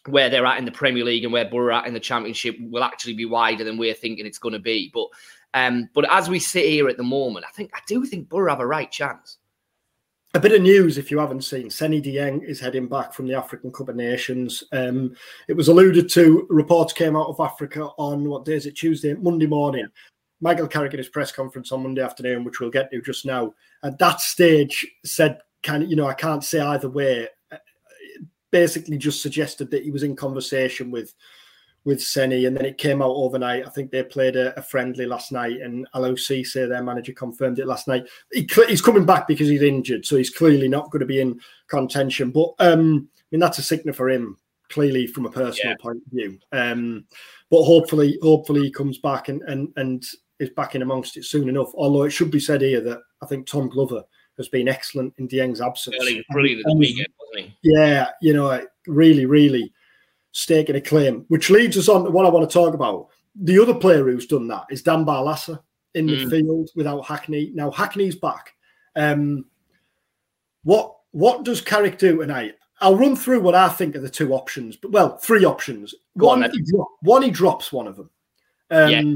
where 0.07 0.31
they're 0.31 0.47
at 0.47 0.59
in 0.59 0.65
the 0.65 0.73
Premier 0.73 1.05
League 1.05 1.25
and 1.25 1.33
where 1.33 1.45
Boro 1.45 1.75
are 1.75 1.81
at 1.81 1.87
in 1.87 1.93
the 1.93 2.01
Championship 2.01 2.57
will 2.61 2.85
actually 2.85 3.15
be 3.15 3.25
wider 3.27 3.65
than 3.65 3.77
we're 3.77 3.93
thinking 3.93 4.25
it's 4.25 4.39
going 4.39 4.53
to 4.53 4.59
be. 4.59 4.91
But 4.95 5.09
um, 5.57 5.89
but 5.95 6.07
as 6.13 6.29
we 6.29 6.39
sit 6.39 6.67
here 6.67 6.87
at 6.87 6.99
the 6.99 7.03
moment, 7.03 7.47
I 7.49 7.53
think 7.53 7.71
I 7.73 7.81
do 7.89 8.05
think 8.05 8.29
Boro 8.29 8.51
have 8.51 8.61
a 8.61 8.67
right 8.67 8.93
chance. 8.93 9.39
A 10.35 10.39
bit 10.39 10.53
of 10.53 10.61
news, 10.61 10.99
if 10.99 11.11
you 11.11 11.19
haven't 11.19 11.45
seen, 11.45 11.71
Seny 11.71 12.03
Dieng 12.03 12.47
is 12.47 12.61
heading 12.61 12.89
back 12.89 13.15
from 13.15 13.27
the 13.27 13.33
African 13.33 13.73
Cup 13.73 13.89
of 13.89 13.97
Nations. 13.97 14.63
Um, 14.73 15.17
it 15.49 15.55
was 15.55 15.69
alluded 15.69 16.11
to. 16.11 16.47
Reports 16.51 16.93
came 16.93 17.17
out 17.17 17.29
of 17.29 17.41
Africa 17.41 17.85
on 17.97 18.29
what 18.29 18.45
day 18.45 18.53
is 18.53 18.67
it? 18.67 18.77
Tuesday, 18.77 19.15
Monday 19.15 19.47
morning. 19.47 19.89
Michael 20.43 20.69
Carrick 20.69 20.93
at 20.93 20.99
his 20.99 21.09
press 21.09 21.33
conference 21.33 21.73
on 21.73 21.83
Monday 21.83 22.03
afternoon, 22.03 22.45
which 22.45 22.61
we'll 22.61 22.69
get 22.69 22.91
to 22.91 23.01
just 23.01 23.25
now, 23.25 23.55
at 23.83 23.99
that 23.99 24.21
stage 24.21 24.87
said, 25.07 25.39
"Kind 25.63 25.85
of, 25.85 25.89
you 25.89 25.97
know, 25.97 26.07
I 26.07 26.13
can't 26.13 26.45
say 26.45 26.61
either 26.61 26.91
way." 26.91 27.29
Basically, 28.51 28.99
just 28.99 29.23
suggested 29.23 29.71
that 29.71 29.85
he 29.85 29.91
was 29.91 30.03
in 30.03 30.17
conversation 30.17 30.91
with 30.91 31.15
with 31.87 32.03
Seny, 32.03 32.47
and 32.47 32.57
then 32.57 32.67
it 32.67 32.79
came 32.79 33.01
out 33.01 33.15
overnight. 33.15 33.65
I 33.65 33.71
think 33.71 33.91
they 33.91 34.03
played 34.03 34.35
a, 34.35 34.59
a 34.59 34.63
friendly 34.63 35.07
last 35.07 35.31
night, 35.31 35.61
and 35.61 35.87
Aliou 35.95 36.19
Cisse, 36.19 36.69
their 36.69 36.83
manager, 36.83 37.13
confirmed 37.13 37.61
it 37.61 37.67
last 37.67 37.87
night. 37.87 38.07
He, 38.33 38.47
he's 38.69 38.83
coming 38.83 39.07
back 39.07 39.29
because 39.29 39.49
he's 39.49 39.63
injured, 39.63 40.05
so 40.05 40.17
he's 40.17 40.29
clearly 40.29 40.69
not 40.69 40.91
going 40.91 41.01
to 41.01 41.07
be 41.07 41.21
in 41.21 41.41
contention. 41.69 42.33
But 42.33 42.55
um, 42.59 43.09
I 43.15 43.25
mean, 43.31 43.41
that's 43.41 43.59
a 43.59 43.63
signal 43.63 43.95
for 43.95 44.11
him, 44.11 44.37
clearly 44.69 45.07
from 45.07 45.27
a 45.27 45.31
personal 45.31 45.73
yeah. 45.73 45.77
point 45.81 46.03
of 46.05 46.13
view. 46.13 46.39
Um, 46.51 47.05
but 47.51 47.63
hopefully, 47.63 48.19
hopefully 48.21 48.65
he 48.65 48.71
comes 48.71 48.99
back 48.99 49.29
and 49.29 49.41
and 49.43 49.73
and 49.77 50.05
is 50.41 50.51
back 50.51 50.75
in 50.75 50.83
amongst 50.83 51.17
it 51.17 51.25
soon 51.25 51.49
enough. 51.49 51.71
Although 51.75 52.03
it 52.03 52.11
should 52.11 52.33
be 52.33 52.41
said 52.41 52.63
here 52.63 52.81
that 52.81 52.99
I 53.23 53.27
think 53.27 53.47
Tom 53.47 53.69
Glover 53.69 54.03
has 54.39 54.49
been 54.49 54.69
excellent 54.69 55.15
in 55.19 55.29
Dieng's 55.29 55.61
absence. 55.61 55.97
brilliant 56.31 56.63
the 56.65 56.75
weekend, 56.75 57.09
wasn't 57.21 57.47
he? 57.47 57.57
Yeah, 57.63 58.09
you 58.21 58.35
know, 58.35 58.61
really, 58.89 59.25
really 59.25 59.73
staking 60.37 60.77
a 60.77 60.81
claim, 60.83 61.25
which 61.29 61.49
leads 61.49 61.79
us 61.79 61.89
on 61.89 62.05
to 62.05 62.11
what 62.11 62.27
I 62.27 62.29
want 62.29 62.49
to 62.49 62.53
talk 62.53 62.75
about. 62.75 63.09
The 63.35 63.59
other 63.59 63.73
player 63.73 64.05
who's 64.05 64.27
done 64.27 64.47
that 64.49 64.67
is 64.71 64.83
Dan 64.83 65.07
Barlaser 65.07 65.59
in 65.95 66.07
mm. 66.07 66.27
midfield 66.27 66.69
without 66.77 67.07
Hackney. 67.07 67.53
Now 67.55 67.71
Hackney's 67.71 68.17
back. 68.17 68.53
Um, 68.95 69.47
what 70.63 70.95
what 71.13 71.45
does 71.45 71.63
Carrick 71.63 71.97
do 71.97 72.19
tonight? 72.19 72.57
I'll 72.83 72.99
run 72.99 73.17
through 73.17 73.41
what 73.41 73.55
I 73.55 73.71
think 73.71 73.97
are 73.97 74.01
the 74.01 74.11
two 74.11 74.35
options, 74.35 74.77
but 74.77 74.91
well, 74.91 75.17
three 75.17 75.47
options. 75.47 75.95
Go 76.19 76.27
one, 76.27 76.45
on, 76.45 76.51
he 76.51 76.61
dro- 76.71 76.91
one, 77.01 77.23
he 77.23 77.31
drops 77.31 77.73
one 77.73 77.87
of 77.87 77.97
them. 77.97 78.11
Um, 78.71 78.91
yeah. 78.91 79.15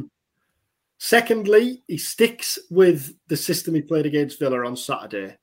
Secondly, 0.97 1.83
he 1.87 1.99
sticks 1.99 2.59
with 2.71 3.15
the 3.29 3.37
system 3.37 3.75
he 3.75 3.83
played 3.83 4.07
against 4.07 4.39
Villa 4.39 4.65
on 4.65 4.75
Saturday, 4.75 5.37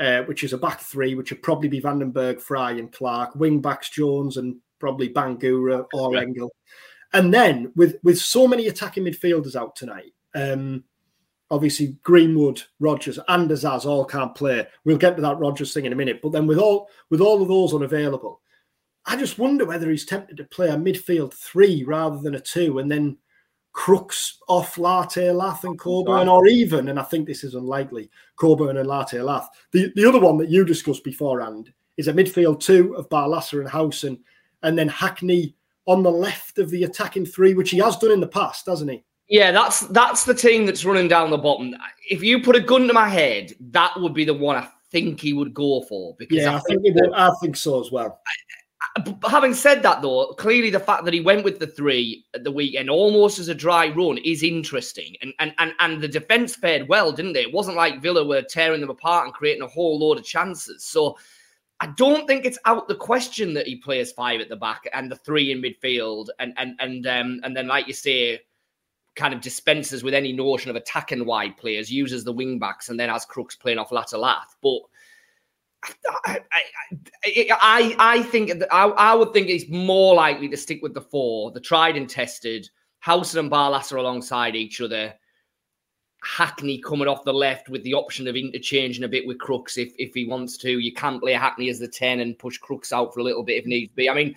uh, 0.00 0.22
which 0.22 0.42
is 0.42 0.52
a 0.52 0.58
back 0.58 0.80
three, 0.80 1.14
which 1.14 1.30
would 1.30 1.44
probably 1.44 1.68
be 1.68 1.78
van 1.78 2.00
den 2.00 2.10
Berg, 2.10 2.40
Fry, 2.40 2.72
and 2.72 2.90
Clarke. 2.90 3.36
Wing 3.36 3.60
backs 3.60 3.88
Jones 3.88 4.36
and 4.36 4.56
probably 4.82 5.08
Bangura 5.08 5.86
or 5.94 6.14
yeah. 6.14 6.20
Engel. 6.20 6.52
And 7.12 7.32
then 7.32 7.72
with 7.76 7.98
with 8.02 8.18
so 8.18 8.48
many 8.48 8.66
attacking 8.66 9.04
midfielders 9.04 9.54
out 9.54 9.76
tonight, 9.76 10.12
um, 10.34 10.82
obviously 11.52 11.98
Greenwood, 12.02 12.62
Rogers, 12.80 13.20
and 13.28 13.48
Azaz 13.48 13.86
all 13.86 14.04
can't 14.04 14.34
play. 14.34 14.66
We'll 14.84 14.98
get 14.98 15.14
to 15.16 15.22
that 15.22 15.38
Rogers 15.38 15.72
thing 15.72 15.84
in 15.84 15.92
a 15.92 15.96
minute. 15.96 16.20
But 16.20 16.32
then 16.32 16.48
with 16.48 16.58
all 16.58 16.88
with 17.10 17.20
all 17.20 17.40
of 17.40 17.48
those 17.48 17.72
unavailable, 17.72 18.40
I 19.06 19.16
just 19.16 19.38
wonder 19.38 19.64
whether 19.64 19.88
he's 19.88 20.04
tempted 20.04 20.36
to 20.38 20.44
play 20.44 20.68
a 20.68 20.76
midfield 20.76 21.32
three 21.32 21.84
rather 21.84 22.18
than 22.18 22.34
a 22.34 22.40
two, 22.40 22.80
and 22.80 22.90
then 22.90 23.18
Crooks 23.72 24.38
off 24.48 24.76
Latte 24.76 25.30
Lath 25.30 25.64
and 25.64 25.78
Coburn, 25.78 26.28
or 26.28 26.46
even, 26.46 26.88
and 26.88 26.98
I 26.98 27.04
think 27.04 27.26
this 27.26 27.44
is 27.44 27.54
unlikely, 27.54 28.10
Coburn 28.36 28.78
and 28.78 28.88
Latte 28.88 29.20
Lath. 29.22 29.48
The 29.70 29.92
the 29.94 30.06
other 30.06 30.20
one 30.20 30.38
that 30.38 30.50
you 30.50 30.64
discussed 30.64 31.04
beforehand 31.04 31.72
is 31.96 32.08
a 32.08 32.12
midfield 32.12 32.60
two 32.60 32.94
of 32.96 33.08
Barlaser 33.08 33.60
and 33.60 33.68
Howson, 33.68 34.18
and 34.62 34.78
then 34.78 34.88
Hackney 34.88 35.54
on 35.86 36.02
the 36.02 36.10
left 36.10 36.58
of 36.58 36.70
the 36.70 36.84
attacking 36.84 37.26
three, 37.26 37.54
which 37.54 37.70
he 37.70 37.78
has 37.78 37.96
done 37.96 38.12
in 38.12 38.20
the 38.20 38.26
past, 38.26 38.66
hasn't 38.66 38.90
he? 38.90 39.02
Yeah, 39.28 39.50
that's 39.50 39.80
that's 39.88 40.24
the 40.24 40.34
team 40.34 40.66
that's 40.66 40.84
running 40.84 41.08
down 41.08 41.30
the 41.30 41.38
bottom. 41.38 41.74
If 42.10 42.22
you 42.22 42.42
put 42.42 42.56
a 42.56 42.60
gun 42.60 42.86
to 42.86 42.92
my 42.92 43.08
head, 43.08 43.54
that 43.70 43.98
would 43.98 44.14
be 44.14 44.24
the 44.24 44.34
one 44.34 44.56
I 44.56 44.68
think 44.90 45.20
he 45.20 45.32
would 45.32 45.54
go 45.54 45.82
for. 45.82 46.14
Because 46.18 46.38
yeah, 46.38 46.52
I, 46.52 46.56
I 46.56 46.60
think, 46.60 46.82
think 46.82 46.96
that, 46.96 47.12
I 47.14 47.30
think 47.40 47.56
so 47.56 47.80
as 47.80 47.90
well. 47.90 48.20
having 49.28 49.54
said 49.54 49.82
that, 49.82 50.02
though, 50.02 50.34
clearly 50.34 50.68
the 50.68 50.80
fact 50.80 51.04
that 51.04 51.14
he 51.14 51.20
went 51.20 51.44
with 51.44 51.58
the 51.58 51.66
three 51.66 52.26
at 52.34 52.44
the 52.44 52.50
weekend 52.50 52.90
almost 52.90 53.38
as 53.38 53.48
a 53.48 53.54
dry 53.54 53.88
run 53.88 54.18
is 54.18 54.42
interesting. 54.42 55.16
And 55.22 55.32
and 55.38 55.54
and, 55.58 55.72
and 55.80 56.02
the 56.02 56.08
defense 56.08 56.54
fared 56.54 56.88
well, 56.88 57.10
didn't 57.10 57.32
they? 57.32 57.42
It 57.42 57.54
wasn't 57.54 57.76
like 57.76 58.02
Villa 58.02 58.24
were 58.24 58.42
tearing 58.42 58.80
them 58.80 58.90
apart 58.90 59.24
and 59.24 59.34
creating 59.34 59.62
a 59.62 59.68
whole 59.68 59.98
load 59.98 60.18
of 60.18 60.24
chances. 60.24 60.84
So 60.84 61.16
I 61.82 61.86
don't 61.96 62.28
think 62.28 62.44
it's 62.44 62.60
out 62.64 62.86
the 62.86 62.94
question 62.94 63.54
that 63.54 63.66
he 63.66 63.74
plays 63.74 64.12
five 64.12 64.40
at 64.40 64.48
the 64.48 64.54
back 64.54 64.88
and 64.94 65.10
the 65.10 65.16
three 65.16 65.50
in 65.50 65.60
midfield, 65.60 66.28
and 66.38 66.54
and 66.56 66.76
and 66.78 67.04
um 67.08 67.40
and 67.42 67.56
then 67.56 67.66
like 67.66 67.88
you 67.88 67.92
say 67.92 68.40
kind 69.16 69.34
of 69.34 69.40
dispenses 69.40 70.04
with 70.04 70.14
any 70.14 70.32
notion 70.32 70.70
of 70.70 70.76
attacking 70.76 71.26
wide 71.26 71.56
players, 71.56 71.90
uses 71.90 72.22
the 72.22 72.32
wing 72.32 72.60
backs, 72.60 72.88
and 72.88 73.00
then 73.00 73.08
has 73.08 73.24
Crooks 73.24 73.56
playing 73.56 73.78
off 73.78 73.90
Latte 73.90 74.16
Lath. 74.16 74.56
But 74.62 74.78
I, 76.24 76.38
I, 76.52 77.46
I, 77.60 77.96
I 77.98 78.22
think 78.22 78.52
I, 78.70 78.84
I 78.84 79.14
would 79.16 79.32
think 79.32 79.48
he's 79.48 79.68
more 79.68 80.14
likely 80.14 80.48
to 80.50 80.56
stick 80.56 80.82
with 80.82 80.94
the 80.94 81.00
four, 81.00 81.50
the 81.50 81.60
tried 81.60 81.96
and 81.96 82.08
tested. 82.08 82.70
Howson 83.00 83.40
and 83.40 83.50
Barlaser 83.50 83.98
alongside 83.98 84.54
each 84.54 84.80
other. 84.80 85.12
Hackney 86.22 86.78
coming 86.78 87.08
off 87.08 87.24
the 87.24 87.34
left 87.34 87.68
with 87.68 87.82
the 87.82 87.94
option 87.94 88.28
of 88.28 88.36
interchanging 88.36 89.04
a 89.04 89.08
bit 89.08 89.26
with 89.26 89.38
Crooks 89.38 89.76
if, 89.76 89.92
if 89.98 90.14
he 90.14 90.26
wants 90.26 90.56
to. 90.58 90.78
You 90.78 90.92
can 90.92 91.18
play 91.18 91.32
Hackney 91.32 91.68
as 91.68 91.78
the 91.78 91.88
10 91.88 92.20
and 92.20 92.38
push 92.38 92.58
Crooks 92.58 92.92
out 92.92 93.12
for 93.12 93.20
a 93.20 93.24
little 93.24 93.42
bit 93.42 93.58
if 93.58 93.66
needs 93.66 93.92
be. 93.92 94.08
I 94.08 94.14
mean, 94.14 94.34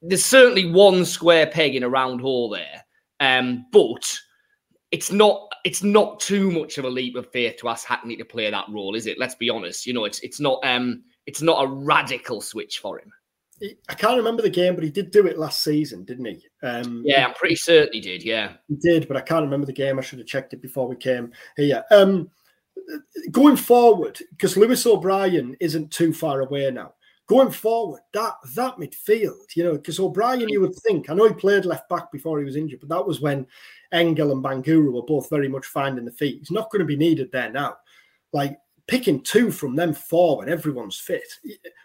there's 0.00 0.24
certainly 0.24 0.70
one 0.70 1.04
square 1.04 1.46
peg 1.46 1.74
in 1.74 1.82
a 1.82 1.88
round 1.88 2.20
hole 2.20 2.50
there. 2.50 2.84
Um, 3.20 3.66
but 3.72 4.16
it's 4.92 5.10
not 5.10 5.48
it's 5.64 5.82
not 5.82 6.20
too 6.20 6.50
much 6.50 6.78
of 6.78 6.84
a 6.84 6.90
leap 6.90 7.16
of 7.16 7.30
faith 7.32 7.56
to 7.58 7.68
ask 7.68 7.86
Hackney 7.86 8.16
to 8.16 8.24
play 8.24 8.50
that 8.50 8.66
role, 8.68 8.94
is 8.94 9.06
it? 9.06 9.18
Let's 9.18 9.34
be 9.34 9.50
honest. 9.50 9.86
You 9.86 9.92
know, 9.92 10.04
it's 10.04 10.20
it's 10.20 10.40
not 10.40 10.60
um 10.62 11.02
it's 11.26 11.42
not 11.42 11.64
a 11.64 11.66
radical 11.66 12.40
switch 12.40 12.78
for 12.78 13.00
him. 13.00 13.12
I 13.88 13.94
can't 13.94 14.16
remember 14.16 14.42
the 14.42 14.50
game, 14.50 14.74
but 14.74 14.84
he 14.84 14.90
did 14.90 15.10
do 15.10 15.26
it 15.26 15.38
last 15.38 15.62
season, 15.62 16.04
didn't 16.04 16.26
he? 16.26 16.46
Um, 16.62 17.02
yeah, 17.04 17.26
I'm 17.26 17.34
pretty 17.34 17.56
certain 17.56 17.92
he 17.92 18.00
did. 18.00 18.22
Yeah, 18.22 18.54
he 18.68 18.76
did, 18.76 19.08
but 19.08 19.16
I 19.16 19.20
can't 19.20 19.44
remember 19.44 19.66
the 19.66 19.72
game. 19.72 19.98
I 19.98 20.02
should 20.02 20.18
have 20.18 20.28
checked 20.28 20.52
it 20.52 20.62
before 20.62 20.88
we 20.88 20.96
came 20.96 21.32
here. 21.56 21.84
Um, 21.90 22.30
going 23.30 23.56
forward, 23.56 24.18
because 24.30 24.56
Lewis 24.56 24.86
O'Brien 24.86 25.56
isn't 25.60 25.90
too 25.90 26.12
far 26.12 26.40
away 26.40 26.70
now 26.70 26.94
going 27.26 27.50
forward, 27.50 28.02
that 28.12 28.34
that 28.54 28.76
midfield, 28.76 29.56
you 29.56 29.64
know, 29.64 29.72
because 29.72 29.98
O'Brien, 29.98 30.48
you 30.48 30.60
would 30.60 30.74
think, 30.76 31.08
I 31.08 31.14
know 31.14 31.26
he 31.26 31.34
played 31.34 31.64
left 31.64 31.88
back 31.88 32.12
before 32.12 32.38
he 32.38 32.44
was 32.44 32.56
injured, 32.56 32.80
but 32.80 32.88
that 32.90 33.06
was 33.06 33.20
when 33.20 33.46
Engel 33.92 34.32
and 34.32 34.44
Bangura 34.44 34.92
were 34.92 35.02
both 35.02 35.30
very 35.30 35.48
much 35.48 35.66
finding 35.66 36.04
the 36.04 36.12
feet. 36.12 36.40
He's 36.40 36.50
not 36.50 36.70
going 36.70 36.80
to 36.80 36.86
be 36.86 36.96
needed 36.96 37.30
there 37.32 37.50
now. 37.50 37.76
Like 38.32 38.58
picking 38.86 39.20
two 39.20 39.50
from 39.50 39.76
them 39.76 39.92
four 39.94 40.38
when 40.38 40.48
everyone's 40.48 40.98
fit. 40.98 41.26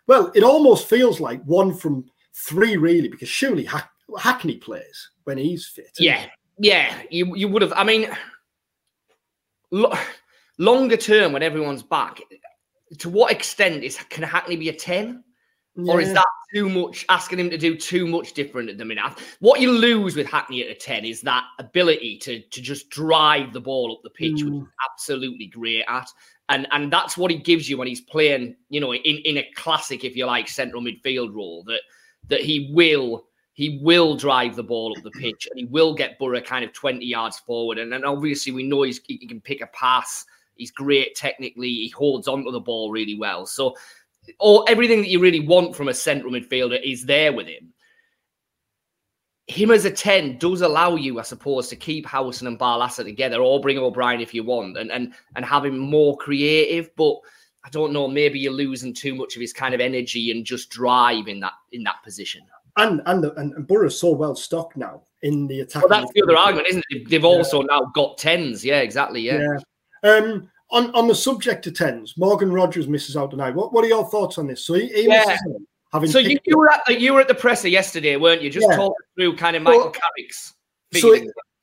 Well, 0.07 0.31
it 0.35 0.43
almost 0.43 0.87
feels 0.87 1.19
like 1.19 1.43
one 1.43 1.73
from 1.73 2.05
three, 2.33 2.77
really, 2.77 3.07
because 3.07 3.29
surely 3.29 3.63
Hack- 3.63 3.91
Hackney 4.17 4.57
plays 4.57 5.11
when 5.23 5.37
he's 5.37 5.67
fit. 5.67 5.91
Yeah, 5.97 6.25
yeah, 6.57 7.01
you 7.09 7.35
you 7.35 7.47
would 7.47 7.61
have. 7.61 7.73
I 7.75 7.83
mean, 7.83 8.09
lo- 9.71 9.93
longer 10.57 10.97
term 10.97 11.31
when 11.31 11.43
everyone's 11.43 11.83
back, 11.83 12.19
to 12.97 13.09
what 13.09 13.31
extent 13.31 13.83
is 13.83 13.97
can 14.09 14.23
Hackney 14.23 14.57
be 14.57 14.69
a 14.69 14.73
ten? 14.73 15.23
Yeah. 15.85 15.93
Or 15.93 16.01
is 16.01 16.13
that 16.13 16.25
too 16.53 16.69
much 16.69 17.05
asking 17.09 17.39
him 17.39 17.49
to 17.49 17.57
do 17.57 17.75
too 17.75 18.07
much 18.07 18.33
different 18.33 18.69
at 18.69 18.77
the 18.77 18.85
minute? 18.85 19.13
What 19.39 19.61
you 19.61 19.71
lose 19.71 20.15
with 20.15 20.27
Hackney 20.27 20.63
at 20.63 20.71
a 20.71 20.75
10 20.75 21.05
is 21.05 21.21
that 21.21 21.43
ability 21.59 22.17
to, 22.19 22.41
to 22.41 22.61
just 22.61 22.89
drive 22.89 23.53
the 23.53 23.61
ball 23.61 23.91
up 23.91 24.01
the 24.03 24.09
pitch, 24.09 24.43
mm. 24.43 24.45
which 24.45 24.63
is 24.63 24.69
absolutely 24.91 25.47
great 25.47 25.83
at. 25.87 26.09
And 26.49 26.67
and 26.71 26.91
that's 26.91 27.15
what 27.15 27.29
he 27.29 27.37
gives 27.37 27.69
you 27.69 27.77
when 27.77 27.87
he's 27.87 28.01
playing, 28.01 28.55
you 28.69 28.79
know, 28.79 28.93
in, 28.93 29.17
in 29.17 29.37
a 29.37 29.47
classic, 29.55 30.03
if 30.03 30.15
you 30.15 30.25
like, 30.25 30.47
central 30.47 30.81
midfield 30.81 31.33
role, 31.33 31.63
that 31.65 31.81
that 32.27 32.41
he 32.41 32.71
will 32.73 33.25
he 33.59 33.77
will 33.81 34.15
drive 34.15 34.55
the 34.55 34.63
ball 34.63 34.95
up 34.95 35.03
the 35.03 35.11
pitch 35.11 35.45
and 35.51 35.59
he 35.59 35.65
will 35.65 35.93
get 35.93 36.17
Boro 36.17 36.39
kind 36.39 36.63
of 36.63 36.71
20 36.71 37.05
yards 37.05 37.39
forward. 37.39 37.77
And 37.77 37.91
then 37.91 38.05
obviously 38.05 38.53
we 38.53 38.63
know 38.63 38.83
he's, 38.83 39.01
he 39.05 39.17
can 39.17 39.41
pick 39.41 39.59
a 39.59 39.67
pass. 39.67 40.23
He's 40.55 40.71
great 40.71 41.13
technically. 41.13 41.67
He 41.67 41.89
holds 41.89 42.29
onto 42.29 42.51
the 42.51 42.61
ball 42.61 42.89
really 42.89 43.17
well. 43.19 43.45
So 43.45 43.75
or 44.39 44.65
everything 44.67 45.01
that 45.01 45.09
you 45.09 45.19
really 45.19 45.45
want 45.45 45.75
from 45.75 45.87
a 45.87 45.93
central 45.93 46.31
midfielder 46.31 46.79
is 46.83 47.05
there 47.05 47.33
with 47.33 47.47
him. 47.47 47.73
Him 49.47 49.71
as 49.71 49.85
a 49.85 49.91
10 49.91 50.37
does 50.37 50.61
allow 50.61 50.95
you, 50.95 51.19
I 51.19 51.23
suppose, 51.23 51.69
to 51.69 51.75
keep 51.75 52.05
Howson 52.05 52.45
and 52.45 52.59
Barlaser 52.59 53.03
together 53.03 53.41
or 53.41 53.59
bring 53.59 53.79
O'Brien 53.79 54.21
if 54.21 54.33
you 54.33 54.43
want 54.43 54.77
and, 54.77 54.91
and, 54.91 55.13
and 55.35 55.43
have 55.43 55.65
him 55.65 55.79
more 55.79 56.15
creative. 56.17 56.95
But 56.95 57.15
I 57.63 57.69
don't 57.69 57.91
know, 57.91 58.07
maybe 58.07 58.39
you're 58.39 58.53
losing 58.53 58.93
too 58.93 59.15
much 59.15 59.35
of 59.35 59.41
his 59.41 59.51
kind 59.51 59.73
of 59.73 59.81
energy 59.81 60.31
and 60.31 60.45
just 60.45 60.69
drive 60.69 61.27
in 61.27 61.39
that 61.39 61.53
in 61.71 61.83
that 61.83 62.03
position. 62.03 62.43
And 62.77 63.01
and 63.07 63.25
and, 63.25 63.53
and 63.53 63.67
Boro's 63.67 63.99
so 63.99 64.11
well 64.11 64.35
stocked 64.35 64.77
now 64.77 65.01
in 65.23 65.47
the 65.47 65.61
attack. 65.61 65.83
Well, 65.83 65.99
that's 65.99 66.13
the 66.13 66.23
other 66.23 66.37
argument, 66.37 66.67
isn't 66.69 66.85
it? 66.89 67.09
They've 67.09 67.25
also 67.25 67.61
yeah. 67.61 67.67
now 67.71 67.91
got 67.93 68.17
tens. 68.17 68.63
Yeah, 68.63 68.79
exactly. 68.79 69.21
Yeah. 69.21 69.57
yeah. 70.03 70.09
Um, 70.11 70.49
on, 70.71 70.91
on 70.91 71.07
the 71.07 71.15
subject 71.15 71.67
of 71.67 71.73
tens, 71.73 72.15
Morgan 72.17 72.51
Rogers 72.51 72.87
misses 72.87 73.17
out 73.17 73.31
tonight. 73.31 73.55
What 73.55 73.73
what 73.73 73.83
are 73.83 73.87
your 73.87 74.07
thoughts 74.09 74.37
on 74.37 74.47
this? 74.47 74.65
So 74.65 74.75
he, 74.75 74.87
he 74.87 75.07
yeah. 75.07 75.37
having 75.91 76.11
so 76.11 76.19
you, 76.19 76.37
you, 76.45 76.57
were 76.57 76.71
at 76.71 76.81
the, 76.85 76.99
you 76.99 77.13
were 77.13 77.21
at 77.21 77.27
the 77.27 77.35
presser 77.35 77.67
yesterday, 77.67 78.15
weren't 78.15 78.41
you? 78.41 78.49
Just 78.49 78.67
yeah. 78.69 78.75
talking 78.75 79.05
through 79.15 79.35
kind 79.35 79.55
of 79.55 79.63
Michael 79.63 79.85
well, 79.85 79.91
Carrick's. 79.91 80.53
So 80.93 81.15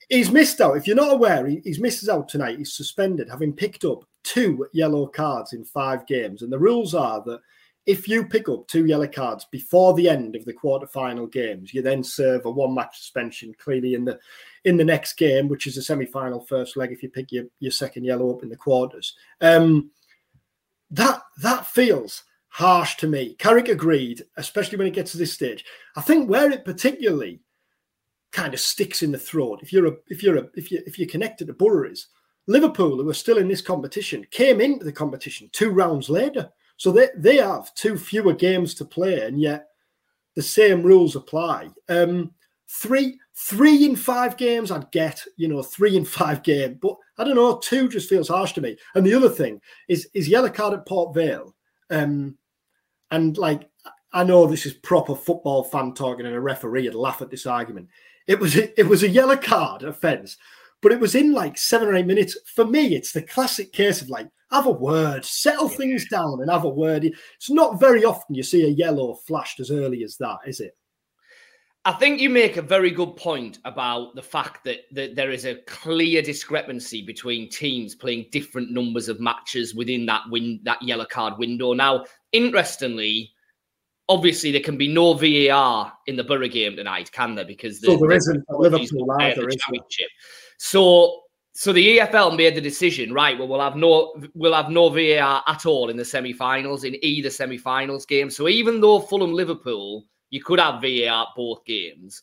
he's 0.08 0.30
missed 0.30 0.60
out. 0.60 0.76
If 0.76 0.86
you're 0.86 0.96
not 0.96 1.12
aware, 1.12 1.46
he, 1.46 1.60
he's 1.64 1.80
misses 1.80 2.08
out 2.08 2.28
tonight. 2.28 2.58
He's 2.58 2.74
suspended, 2.74 3.28
having 3.28 3.52
picked 3.52 3.84
up 3.84 4.04
two 4.22 4.66
yellow 4.72 5.06
cards 5.06 5.52
in 5.52 5.64
five 5.64 6.06
games. 6.06 6.42
And 6.42 6.52
the 6.52 6.58
rules 6.58 6.94
are 6.94 7.22
that 7.24 7.40
if 7.86 8.08
you 8.08 8.26
pick 8.26 8.48
up 8.48 8.66
two 8.66 8.86
yellow 8.86 9.06
cards 9.06 9.46
before 9.50 9.94
the 9.94 10.08
end 10.08 10.34
of 10.34 10.44
the 10.44 10.52
quarter-final 10.52 11.28
games, 11.28 11.72
you 11.72 11.82
then 11.82 12.02
serve 12.02 12.44
a 12.44 12.50
one-match 12.50 12.98
suspension. 12.98 13.54
Clearly, 13.58 13.94
in 13.94 14.04
the 14.04 14.18
in 14.66 14.76
the 14.76 14.84
next 14.84 15.14
game, 15.14 15.48
which 15.48 15.68
is 15.68 15.76
a 15.76 15.82
semi-final 15.82 16.40
first 16.40 16.76
leg, 16.76 16.90
if 16.90 17.00
you 17.00 17.08
pick 17.08 17.30
your, 17.30 17.44
your 17.60 17.70
second 17.70 18.04
yellow 18.04 18.34
up 18.34 18.42
in 18.42 18.48
the 18.48 18.56
quarters, 18.56 19.14
um, 19.40 19.90
that 20.90 21.22
that 21.40 21.66
feels 21.66 22.24
harsh 22.48 22.96
to 22.96 23.06
me. 23.06 23.34
Carrick 23.38 23.68
agreed, 23.68 24.24
especially 24.36 24.76
when 24.76 24.88
it 24.88 24.94
gets 24.94 25.12
to 25.12 25.18
this 25.18 25.32
stage. 25.32 25.64
I 25.94 26.00
think 26.00 26.28
where 26.28 26.50
it 26.50 26.64
particularly 26.64 27.40
kind 28.32 28.54
of 28.54 28.60
sticks 28.60 29.02
in 29.02 29.12
the 29.12 29.18
throat, 29.18 29.60
if 29.62 29.72
you're 29.72 29.86
a 29.86 29.96
if 30.08 30.22
you're 30.22 30.38
a 30.38 30.48
if 30.54 30.72
you 30.72 30.82
if 30.84 30.98
you're 30.98 31.08
connected 31.08 31.46
to 31.46 31.52
Boro 31.52 31.88
is 31.88 32.08
Liverpool, 32.48 32.96
who 32.96 33.08
are 33.08 33.14
still 33.14 33.38
in 33.38 33.48
this 33.48 33.62
competition, 33.62 34.26
came 34.32 34.60
into 34.60 34.84
the 34.84 34.92
competition 34.92 35.48
two 35.52 35.70
rounds 35.70 36.08
later. 36.08 36.50
So 36.76 36.90
they, 36.90 37.08
they 37.16 37.36
have 37.36 37.74
two 37.74 37.96
fewer 37.96 38.34
games 38.34 38.74
to 38.74 38.84
play, 38.84 39.20
and 39.20 39.40
yet 39.40 39.68
the 40.34 40.42
same 40.42 40.82
rules 40.82 41.16
apply. 41.16 41.70
Um, 41.88 42.32
three 42.68 43.18
three 43.34 43.84
in 43.84 43.96
five 43.96 44.36
games, 44.36 44.70
I'd 44.70 44.90
get, 44.90 45.22
you 45.36 45.48
know, 45.48 45.62
three 45.62 45.96
in 45.96 46.04
five 46.04 46.42
game, 46.42 46.78
but 46.80 46.96
I 47.18 47.24
don't 47.24 47.36
know, 47.36 47.58
two 47.58 47.88
just 47.88 48.08
feels 48.08 48.28
harsh 48.28 48.52
to 48.54 48.60
me. 48.60 48.76
And 48.94 49.06
the 49.06 49.14
other 49.14 49.28
thing 49.28 49.60
is 49.88 50.08
is 50.14 50.28
yellow 50.28 50.50
card 50.50 50.74
at 50.74 50.86
Port 50.86 51.14
Vale. 51.14 51.54
Um, 51.90 52.36
and 53.10 53.36
like 53.38 53.68
I 54.12 54.24
know 54.24 54.46
this 54.46 54.66
is 54.66 54.74
proper 54.74 55.14
football 55.14 55.64
fan 55.64 55.94
talking, 55.94 56.26
and 56.26 56.34
a 56.34 56.40
referee 56.40 56.84
would 56.84 56.94
laugh 56.94 57.22
at 57.22 57.30
this 57.30 57.46
argument. 57.46 57.88
It 58.26 58.38
was 58.38 58.56
it 58.56 58.88
was 58.88 59.02
a 59.02 59.08
yellow 59.08 59.36
card 59.36 59.82
offence, 59.82 60.36
but 60.82 60.92
it 60.92 61.00
was 61.00 61.14
in 61.14 61.32
like 61.32 61.58
seven 61.58 61.88
or 61.88 61.94
eight 61.94 62.06
minutes. 62.06 62.36
For 62.54 62.64
me, 62.64 62.94
it's 62.96 63.12
the 63.12 63.22
classic 63.22 63.72
case 63.72 64.02
of 64.02 64.08
like 64.08 64.28
have 64.50 64.66
a 64.66 64.70
word, 64.70 65.24
settle 65.24 65.68
things 65.68 66.08
down, 66.08 66.40
and 66.40 66.50
have 66.50 66.64
a 66.64 66.68
word. 66.68 67.04
It's 67.04 67.50
not 67.50 67.80
very 67.80 68.04
often 68.04 68.34
you 68.34 68.42
see 68.42 68.64
a 68.64 68.68
yellow 68.68 69.14
flashed 69.26 69.60
as 69.60 69.70
early 69.70 70.02
as 70.02 70.16
that, 70.18 70.38
is 70.46 70.60
it? 70.60 70.76
I 71.86 71.92
think 71.92 72.20
you 72.20 72.30
make 72.30 72.56
a 72.56 72.62
very 72.62 72.90
good 72.90 73.14
point 73.14 73.60
about 73.64 74.16
the 74.16 74.22
fact 74.22 74.64
that, 74.64 74.80
that 74.90 75.14
there 75.14 75.30
is 75.30 75.46
a 75.46 75.54
clear 75.68 76.20
discrepancy 76.20 77.00
between 77.00 77.48
teams 77.48 77.94
playing 77.94 78.26
different 78.32 78.72
numbers 78.72 79.08
of 79.08 79.20
matches 79.20 79.72
within 79.72 80.04
that 80.06 80.22
win 80.28 80.58
that 80.64 80.82
yellow 80.82 81.04
card 81.04 81.38
window. 81.38 81.74
Now, 81.74 82.04
interestingly, 82.32 83.30
obviously 84.08 84.50
there 84.50 84.62
can 84.62 84.76
be 84.76 84.88
no 84.88 85.14
VAR 85.14 85.92
in 86.08 86.16
the 86.16 86.24
Boro 86.24 86.48
game 86.48 86.74
tonight, 86.74 87.12
can 87.12 87.36
there? 87.36 87.44
Because 87.44 87.80
the, 87.80 87.86
so 87.86 87.96
there 87.98 88.10
isn't 88.10 88.44
Liverpool 88.50 89.12
either, 89.20 89.42
the 89.42 89.56
championship. 89.56 90.08
So 90.58 91.22
so 91.54 91.72
the 91.72 91.98
EFL 91.98 92.36
made 92.36 92.56
the 92.56 92.60
decision, 92.60 93.12
right? 93.12 93.38
Well, 93.38 93.46
we'll 93.46 93.60
have 93.60 93.76
no 93.76 94.12
we'll 94.34 94.54
have 94.54 94.70
no 94.70 94.88
VAR 94.88 95.44
at 95.46 95.66
all 95.66 95.88
in 95.88 95.96
the 95.96 96.04
semi-finals 96.04 96.82
in 96.82 96.96
either 97.04 97.30
semi-finals 97.30 98.06
game. 98.06 98.28
So 98.28 98.48
even 98.48 98.80
though 98.80 98.98
Fulham 98.98 99.32
Liverpool, 99.32 100.04
you 100.30 100.42
could 100.42 100.60
have 100.60 100.82
VAR 100.82 101.28
both 101.36 101.64
games. 101.64 102.22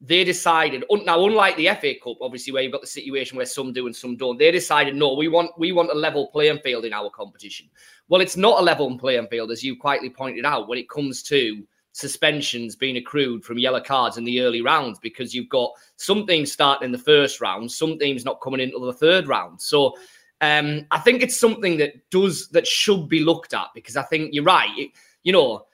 they 0.00 0.24
decided 0.24 0.84
now 1.04 1.24
unlike 1.24 1.56
the 1.56 1.68
FA 1.80 1.94
Cup, 2.02 2.16
obviously 2.20 2.52
where 2.52 2.62
you've 2.62 2.72
got 2.72 2.80
the 2.80 2.86
situation 2.86 3.36
where 3.36 3.46
some 3.46 3.72
do 3.72 3.86
and 3.86 3.94
some 3.94 4.16
don't, 4.16 4.38
they 4.38 4.50
decided 4.50 4.96
no, 4.96 5.14
we 5.14 5.28
want 5.28 5.50
we 5.58 5.72
want 5.72 5.90
a 5.90 5.94
level 5.94 6.26
playing 6.28 6.58
field 6.58 6.84
in 6.84 6.92
our 6.92 7.10
competition. 7.10 7.68
Well, 8.08 8.20
it's 8.20 8.36
not 8.36 8.60
a 8.60 8.64
level 8.64 8.98
playing 8.98 9.28
field, 9.28 9.52
as 9.52 9.62
you 9.62 9.76
quietly 9.76 10.10
pointed 10.10 10.44
out, 10.44 10.68
when 10.68 10.78
it 10.78 10.88
comes 10.88 11.22
to 11.24 11.66
suspensions 11.92 12.74
being 12.74 12.96
accrued 12.96 13.44
from 13.44 13.58
yellow 13.58 13.80
cards 13.80 14.16
in 14.16 14.24
the 14.24 14.40
early 14.40 14.62
rounds 14.62 14.98
because 14.98 15.34
you've 15.34 15.48
got 15.48 15.72
some 15.96 16.26
teams 16.26 16.50
starting 16.50 16.86
in 16.86 16.92
the 16.92 16.98
first 16.98 17.40
round, 17.40 17.70
some 17.70 17.98
teams 17.98 18.24
not 18.24 18.40
coming 18.40 18.60
into 18.60 18.78
the 18.78 18.92
third 18.92 19.28
round. 19.28 19.60
So 19.60 19.94
um, 20.40 20.86
I 20.90 20.98
think 20.98 21.22
it's 21.22 21.38
something 21.38 21.76
that 21.78 22.10
does 22.10 22.48
that 22.48 22.66
should 22.66 23.08
be 23.08 23.20
looked 23.20 23.54
at 23.54 23.68
because 23.74 23.96
I 23.96 24.02
think 24.02 24.34
you're 24.34 24.42
right. 24.42 24.70
It, 24.76 24.90
you 25.22 25.32
know, 25.32 25.66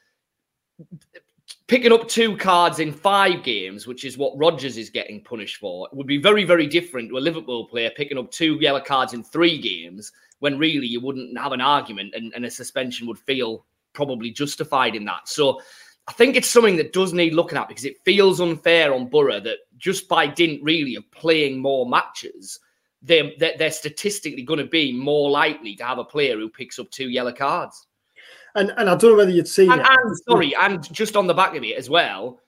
picking 1.69 1.93
up 1.93 2.09
two 2.09 2.37
cards 2.37 2.81
in 2.81 2.91
five 2.91 3.45
games, 3.45 3.87
which 3.87 4.05
is 4.05 4.19
what 4.19 4.37
Rogers 4.37 4.79
is 4.79 4.89
getting 4.89 5.23
punished 5.23 5.59
for, 5.59 5.87
would 5.93 6.07
be 6.07 6.17
very, 6.17 6.43
very 6.43 6.67
different 6.67 7.11
to 7.11 7.19
a 7.19 7.21
Liverpool 7.21 7.67
player 7.67 7.91
picking 7.95 8.19
up 8.19 8.31
two 8.31 8.57
yellow 8.61 8.81
cards 8.81 9.13
in 9.13 9.23
three 9.23 9.59
games 9.59 10.11
when 10.41 10.59
really 10.59 10.87
you 10.87 11.01
wouldn't 11.01 11.39
have 11.39 11.53
an 11.53 11.61
argument 11.61 12.15
and, 12.15 12.33
and 12.35 12.47
a 12.47 12.51
suspension 12.51 13.07
would 13.07 13.19
feel 13.19 13.67
probably 13.93 14.31
justified 14.31 14.97
in 14.97 15.05
that. 15.05 15.29
So 15.29 15.61
I 16.07 16.13
think 16.13 16.37
it's 16.37 16.49
something 16.49 16.77
that 16.77 16.95
does 16.95 17.13
need 17.13 17.35
looking 17.35 17.59
at 17.59 17.69
because 17.69 17.85
it 17.85 18.03
feels 18.03 18.41
unfair 18.41 18.95
on 18.95 19.09
Boro 19.09 19.39
that 19.41 19.59
just 19.77 20.09
by 20.09 20.27
dint 20.27 20.63
really 20.63 20.95
of 20.95 21.11
playing 21.11 21.59
more 21.59 21.87
matches, 21.87 22.59
they're, 23.03 23.31
they're 23.39 23.71
statistically 23.71 24.43
going 24.43 24.59
to 24.59 24.67
be 24.67 24.91
more 24.91 25.31
likely 25.31 25.77
to 25.77 25.85
have 25.85 25.99
a 25.99 26.05
player 26.05 26.37
who 26.37 26.49
picks 26.49 26.79
up 26.79 26.91
two 26.91 27.11
yellow 27.11 27.33
cards. 27.33 27.88
And 28.55 28.73
and 28.77 28.89
I 28.89 28.97
don't 28.97 29.13
know 29.13 29.17
whether 29.17 29.31
you'd 29.31 29.49
seen 29.49 29.71
and, 29.71 29.81
and 29.81 30.17
sorry, 30.29 30.55
and 30.57 30.83
just 30.93 31.17
on 31.17 31.27
the 31.27 31.35
back 31.35 31.55
of 31.55 31.63
it 31.63 31.77
as 31.77 31.91
well, 31.91 32.41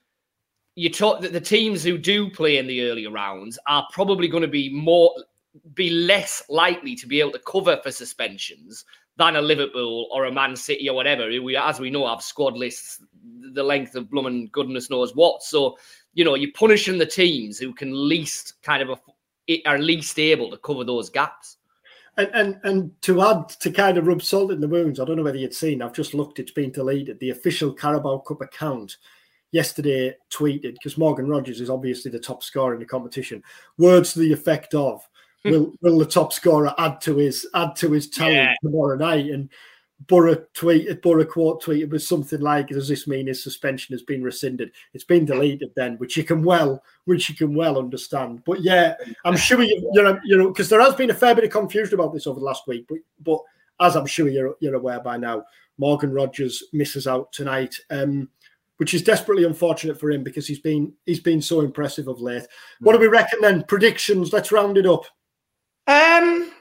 you 0.75 0.89
talk 0.89 1.21
that 1.21 1.33
the 1.33 1.41
teams 1.41 1.83
who 1.83 1.97
do 1.97 2.29
play 2.29 2.57
in 2.57 2.67
the 2.67 2.89
earlier 2.89 3.11
rounds 3.11 3.59
are 3.67 3.87
probably 3.91 4.27
going 4.27 4.41
to 4.41 4.47
be 4.47 4.69
more 4.73 5.13
be 5.73 5.89
less 5.89 6.43
likely 6.49 6.95
to 6.95 7.07
be 7.07 7.19
able 7.19 7.31
to 7.31 7.39
cover 7.39 7.77
for 7.83 7.91
suspensions 7.91 8.85
than 9.17 9.35
a 9.35 9.41
Liverpool 9.41 10.07
or 10.11 10.25
a 10.25 10.31
Man 10.31 10.55
City 10.55 10.89
or 10.89 10.95
whatever, 10.95 11.29
who 11.29 11.43
we, 11.43 11.55
as 11.55 11.79
we 11.79 11.89
know, 11.89 12.07
have 12.07 12.21
squad 12.21 12.55
lists 12.55 13.01
the 13.53 13.63
length 13.63 13.95
of 13.95 14.09
blooming 14.09 14.49
goodness 14.51 14.89
knows 14.89 15.15
what. 15.15 15.43
So, 15.43 15.77
you 16.13 16.23
know, 16.23 16.35
you're 16.35 16.51
punishing 16.53 16.97
the 16.97 17.05
teams 17.05 17.57
who 17.57 17.73
can 17.73 18.07
least 18.07 18.61
kind 18.63 18.81
of 18.81 18.99
are 19.65 19.79
least 19.79 20.17
able 20.17 20.49
to 20.51 20.57
cover 20.57 20.83
those 20.83 21.09
gaps. 21.09 21.57
And, 22.17 22.29
and 22.33 22.59
and 22.63 23.01
to 23.03 23.21
add 23.21 23.49
to 23.49 23.71
kind 23.71 23.97
of 23.97 24.05
rub 24.05 24.21
salt 24.21 24.51
in 24.51 24.59
the 24.59 24.67
wounds, 24.67 24.99
I 24.99 25.05
don't 25.05 25.15
know 25.15 25.23
whether 25.23 25.37
you'd 25.37 25.53
seen. 25.53 25.81
I've 25.81 25.93
just 25.93 26.13
looked; 26.13 26.39
it's 26.39 26.51
been 26.51 26.71
deleted. 26.71 27.19
The 27.19 27.29
official 27.29 27.73
Carabao 27.73 28.19
Cup 28.19 28.41
account 28.41 28.97
yesterday 29.51 30.15
tweeted 30.29 30.73
because 30.73 30.97
Morgan 30.97 31.27
Rogers 31.27 31.61
is 31.61 31.69
obviously 31.69 32.11
the 32.11 32.19
top 32.19 32.43
scorer 32.43 32.73
in 32.73 32.79
the 32.79 32.85
competition. 32.85 33.41
Words 33.77 34.13
to 34.13 34.19
the 34.19 34.33
effect 34.33 34.73
of, 34.73 35.07
hmm. 35.43 35.51
"Will 35.51 35.73
will 35.81 35.99
the 35.99 36.05
top 36.05 36.33
scorer 36.33 36.73
add 36.77 36.99
to 37.01 37.15
his 37.15 37.47
add 37.53 37.75
to 37.77 37.91
his 37.91 38.09
talent 38.09 38.35
yeah. 38.35 38.55
tomorrow 38.61 38.97
night?" 38.97 39.27
And 39.31 39.49
Boro 40.07 40.35
tweet, 40.53 41.01
Boro 41.01 41.25
quote 41.25 41.61
tweet, 41.61 41.83
it 41.83 41.89
was 41.89 42.07
something 42.07 42.39
like, 42.39 42.67
"Does 42.69 42.87
this 42.87 43.07
mean 43.07 43.27
his 43.27 43.43
suspension 43.43 43.93
has 43.93 44.01
been 44.01 44.23
rescinded?" 44.23 44.71
It's 44.93 45.03
been 45.03 45.25
deleted 45.25 45.71
then, 45.75 45.97
which 45.97 46.17
you 46.17 46.23
can 46.23 46.43
well, 46.43 46.83
which 47.05 47.29
you 47.29 47.35
can 47.35 47.53
well 47.53 47.77
understand. 47.77 48.43
But 48.45 48.61
yeah, 48.61 48.95
I'm 49.25 49.37
sure 49.37 49.61
you, 49.61 49.89
you 49.93 50.03
know, 50.03 50.19
you 50.23 50.37
know, 50.37 50.47
because 50.47 50.69
there 50.69 50.81
has 50.81 50.95
been 50.95 51.11
a 51.11 51.15
fair 51.15 51.35
bit 51.35 51.43
of 51.43 51.51
confusion 51.51 51.93
about 51.93 52.13
this 52.13 52.25
over 52.25 52.39
the 52.39 52.45
last 52.45 52.67
week. 52.67 52.85
But, 52.87 52.99
but 53.23 53.39
as 53.79 53.95
I'm 53.95 54.05
sure 54.05 54.27
you're 54.27 54.55
you're 54.59 54.75
aware 54.75 54.99
by 54.99 55.17
now, 55.17 55.43
Morgan 55.77 56.11
Rogers 56.11 56.63
misses 56.73 57.07
out 57.07 57.31
tonight, 57.31 57.75
um, 57.89 58.29
which 58.77 58.93
is 58.93 59.03
desperately 59.03 59.43
unfortunate 59.43 59.99
for 59.99 60.09
him 60.09 60.23
because 60.23 60.47
he's 60.47 60.59
been 60.59 60.93
he's 61.05 61.19
been 61.19 61.41
so 61.41 61.61
impressive 61.61 62.07
of 62.07 62.21
late. 62.21 62.47
What 62.79 62.93
do 62.93 62.99
we 62.99 63.07
reckon 63.07 63.41
then? 63.41 63.63
Predictions? 63.63 64.33
Let's 64.33 64.51
round 64.51 64.77
it 64.77 64.85
up. 64.85 65.05
Um, 65.87 66.51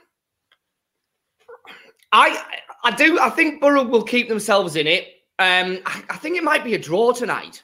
I 2.12 2.42
I 2.82 2.94
do. 2.94 3.18
I 3.20 3.30
think 3.30 3.60
Boro 3.60 3.84
will 3.84 4.02
keep 4.02 4.28
themselves 4.28 4.76
in 4.76 4.86
it. 4.86 5.08
Um, 5.38 5.78
I, 5.86 6.02
I 6.10 6.16
think 6.16 6.36
it 6.36 6.44
might 6.44 6.64
be 6.64 6.74
a 6.74 6.78
draw 6.78 7.12
tonight. 7.12 7.62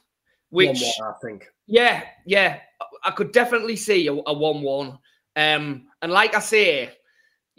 Which 0.51 0.81
more, 0.99 1.15
I 1.15 1.27
think. 1.27 1.47
Yeah, 1.67 2.05
yeah. 2.25 2.61
I 3.05 3.11
could 3.11 3.33
definitely 3.33 3.77
see 3.77 4.07
a, 4.07 4.13
a 4.13 4.33
one-one. 4.33 4.99
Um, 5.37 5.87
and 6.03 6.13
like 6.13 6.35
I 6.35 6.41
say, 6.41 6.91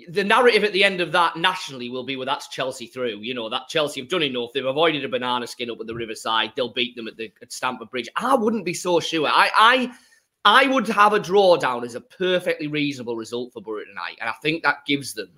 the 0.10 0.24
narrative 0.24 0.64
at 0.64 0.74
the 0.74 0.84
end 0.84 1.02
of 1.02 1.12
that 1.12 1.38
nationally 1.38 1.90
will 1.90 2.04
be 2.04 2.16
well, 2.16 2.26
that's 2.26 2.48
Chelsea 2.50 2.88
through. 2.88 3.20
You 3.22 3.34
know, 3.34 3.50
that 3.50 3.68
Chelsea 3.68 4.00
have 4.02 4.10
done 4.10 4.24
enough. 4.24 4.52
They've 4.54 4.66
avoided 4.66 5.04
a 5.04 5.10
banana 5.10 5.48
skin 5.48 5.72
up 5.72 5.80
at 5.80 5.88
the 5.88 5.96
Riverside. 5.96 6.54
They'll 6.56 6.74
beat 6.74 6.96
them 6.96 7.08
at 7.08 7.18
the 7.18 7.32
at 7.42 7.52
Stamford 7.52 7.90
Bridge. 7.90 8.10
I 8.16 8.36
wouldn't 8.36 8.66
be 8.66 8.74
so 8.74 9.00
sure. 9.00 9.28
I 9.28 9.50
I 9.56 9.92
I 10.46 10.68
would 10.68 10.88
have 10.88 11.14
a 11.14 11.20
drawdown 11.20 11.84
as 11.84 11.96
a 11.96 12.02
perfectly 12.02 12.68
reasonable 12.68 13.16
result 13.16 13.54
for 13.54 13.62
Boro 13.62 13.84
tonight. 13.86 14.18
And 14.22 14.30
I 14.30 14.34
think 14.42 14.64
that 14.64 14.86
gives 14.86 15.14
them 15.14 15.30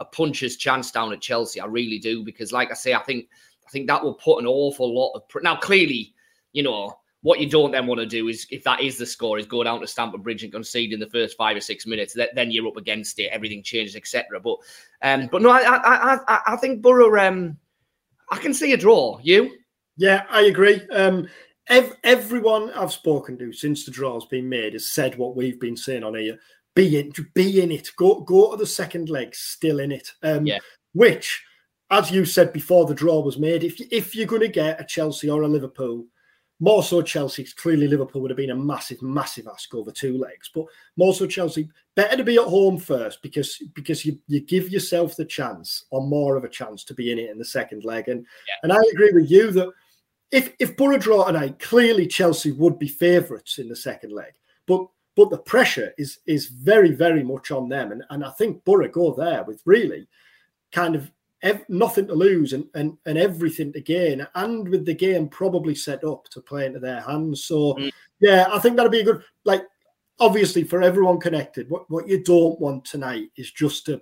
a 0.00 0.04
puncher's 0.04 0.56
chance 0.56 0.90
down 0.90 1.12
at 1.12 1.20
Chelsea. 1.20 1.60
I 1.60 1.66
really 1.66 1.98
do 1.98 2.22
because, 2.22 2.52
like 2.52 2.70
I 2.70 2.74
say, 2.74 2.94
I 2.94 3.02
think 3.02 3.28
I 3.66 3.70
think 3.70 3.86
that 3.88 4.02
will 4.02 4.14
put 4.14 4.38
an 4.38 4.46
awful 4.46 4.94
lot 4.94 5.12
of 5.14 5.28
pr- 5.28 5.40
now. 5.40 5.56
Clearly, 5.56 6.14
you 6.52 6.62
know 6.62 6.98
what 7.22 7.40
you 7.40 7.48
don't 7.48 7.72
then 7.72 7.86
want 7.88 7.98
to 7.98 8.06
do 8.06 8.28
is 8.28 8.46
if 8.50 8.62
that 8.64 8.80
is 8.80 8.98
the 8.98 9.06
score, 9.06 9.38
is 9.38 9.46
go 9.46 9.64
down 9.64 9.80
to 9.80 9.86
Stamford 9.86 10.22
Bridge 10.22 10.44
and 10.44 10.52
concede 10.52 10.92
in 10.92 11.00
the 11.00 11.08
first 11.08 11.36
five 11.36 11.56
or 11.56 11.60
six 11.60 11.84
minutes. 11.84 12.16
Then 12.34 12.50
you're 12.50 12.68
up 12.68 12.76
against 12.76 13.18
it. 13.18 13.30
Everything 13.32 13.62
changes, 13.62 13.96
etc. 13.96 14.38
But 14.38 14.58
um, 15.02 15.28
but 15.32 15.42
no, 15.42 15.50
I 15.50 15.60
I 15.60 16.18
I, 16.28 16.40
I 16.46 16.56
think 16.56 16.82
Boro. 16.82 17.18
Um, 17.18 17.58
I 18.30 18.38
can 18.38 18.54
see 18.54 18.72
a 18.72 18.76
draw. 18.76 19.18
You? 19.22 19.56
Yeah, 19.96 20.24
I 20.30 20.42
agree. 20.42 20.80
Um, 20.92 21.28
ev- 21.68 21.96
everyone 22.04 22.70
I've 22.70 22.92
spoken 22.92 23.38
to 23.38 23.52
since 23.52 23.84
the 23.84 23.90
draw's 23.90 24.26
been 24.26 24.48
made 24.48 24.74
has 24.74 24.90
said 24.90 25.16
what 25.16 25.36
we've 25.36 25.60
been 25.60 25.76
saying 25.76 26.04
on 26.04 26.14
here 26.14 26.38
be 26.76 27.00
in, 27.00 27.12
be 27.34 27.60
in 27.60 27.72
it. 27.72 27.90
Go 27.96 28.20
go 28.20 28.52
to 28.52 28.56
the 28.56 28.66
second 28.66 29.10
leg, 29.10 29.34
still 29.34 29.80
in 29.80 29.90
it. 29.90 30.08
Um, 30.22 30.46
yeah. 30.46 30.58
Which, 30.92 31.42
as 31.90 32.12
you 32.12 32.24
said 32.24 32.52
before, 32.52 32.86
the 32.86 32.94
draw 32.94 33.20
was 33.20 33.38
made. 33.38 33.64
If 33.64 33.80
if 33.90 34.14
you're 34.14 34.26
going 34.26 34.42
to 34.42 34.48
get 34.48 34.80
a 34.80 34.84
Chelsea 34.84 35.28
or 35.28 35.42
a 35.42 35.48
Liverpool, 35.48 36.06
more 36.60 36.82
so 36.82 37.02
Chelsea. 37.02 37.44
Clearly, 37.56 37.88
Liverpool 37.88 38.20
would 38.22 38.30
have 38.30 38.36
been 38.36 38.50
a 38.50 38.56
massive, 38.56 39.02
massive 39.02 39.48
ask 39.50 39.74
over 39.74 39.90
two 39.90 40.18
legs. 40.18 40.50
But 40.54 40.66
more 40.96 41.14
so 41.14 41.26
Chelsea, 41.26 41.68
better 41.96 42.16
to 42.16 42.24
be 42.24 42.36
at 42.36 42.44
home 42.44 42.78
first 42.78 43.22
because 43.22 43.60
because 43.74 44.04
you 44.04 44.18
you 44.28 44.40
give 44.40 44.70
yourself 44.70 45.16
the 45.16 45.24
chance 45.24 45.86
or 45.90 46.06
more 46.06 46.36
of 46.36 46.44
a 46.44 46.48
chance 46.48 46.84
to 46.84 46.94
be 46.94 47.10
in 47.10 47.18
it 47.18 47.30
in 47.30 47.38
the 47.38 47.44
second 47.44 47.84
leg. 47.84 48.08
And 48.08 48.20
yeah. 48.20 48.54
and 48.62 48.72
I 48.72 48.80
agree 48.92 49.10
with 49.12 49.30
you 49.30 49.50
that. 49.52 49.70
If 50.32 50.54
if 50.58 50.76
Boro 50.76 50.98
draw 50.98 51.24
tonight, 51.24 51.60
clearly 51.60 52.04
Chelsea 52.04 52.50
would 52.50 52.80
be 52.80 52.88
favourites 52.88 53.58
in 53.58 53.68
the 53.68 53.76
second 53.76 54.12
leg. 54.12 54.32
But 54.66 54.88
but 55.16 55.30
the 55.30 55.38
pressure 55.38 55.92
is 55.98 56.18
is 56.26 56.46
very 56.46 56.92
very 56.92 57.24
much 57.24 57.50
on 57.50 57.68
them, 57.68 57.90
and 57.90 58.04
and 58.10 58.24
I 58.24 58.30
think 58.30 58.64
Boro 58.64 58.88
go 58.88 59.14
there 59.14 59.42
with 59.42 59.62
really 59.64 60.06
kind 60.70 60.94
of 60.94 61.10
ev- 61.42 61.68
nothing 61.68 62.06
to 62.08 62.14
lose 62.14 62.52
and, 62.52 62.66
and 62.74 62.96
and 63.06 63.18
everything 63.18 63.72
to 63.72 63.80
gain, 63.80 64.26
and 64.34 64.68
with 64.68 64.84
the 64.84 64.94
game 64.94 65.28
probably 65.28 65.74
set 65.74 66.04
up 66.04 66.28
to 66.28 66.40
play 66.40 66.66
into 66.66 66.78
their 66.78 67.00
hands. 67.00 67.44
So 67.44 67.74
mm. 67.74 67.90
yeah, 68.20 68.46
I 68.52 68.58
think 68.58 68.76
that'll 68.76 68.90
be 68.90 69.00
a 69.00 69.04
good 69.04 69.22
like 69.44 69.64
obviously 70.20 70.64
for 70.64 70.82
everyone 70.82 71.18
connected. 71.18 71.70
What 71.70 71.90
what 71.90 72.06
you 72.06 72.22
don't 72.22 72.60
want 72.60 72.84
tonight 72.84 73.30
is 73.36 73.50
just 73.50 73.88
a 73.88 74.00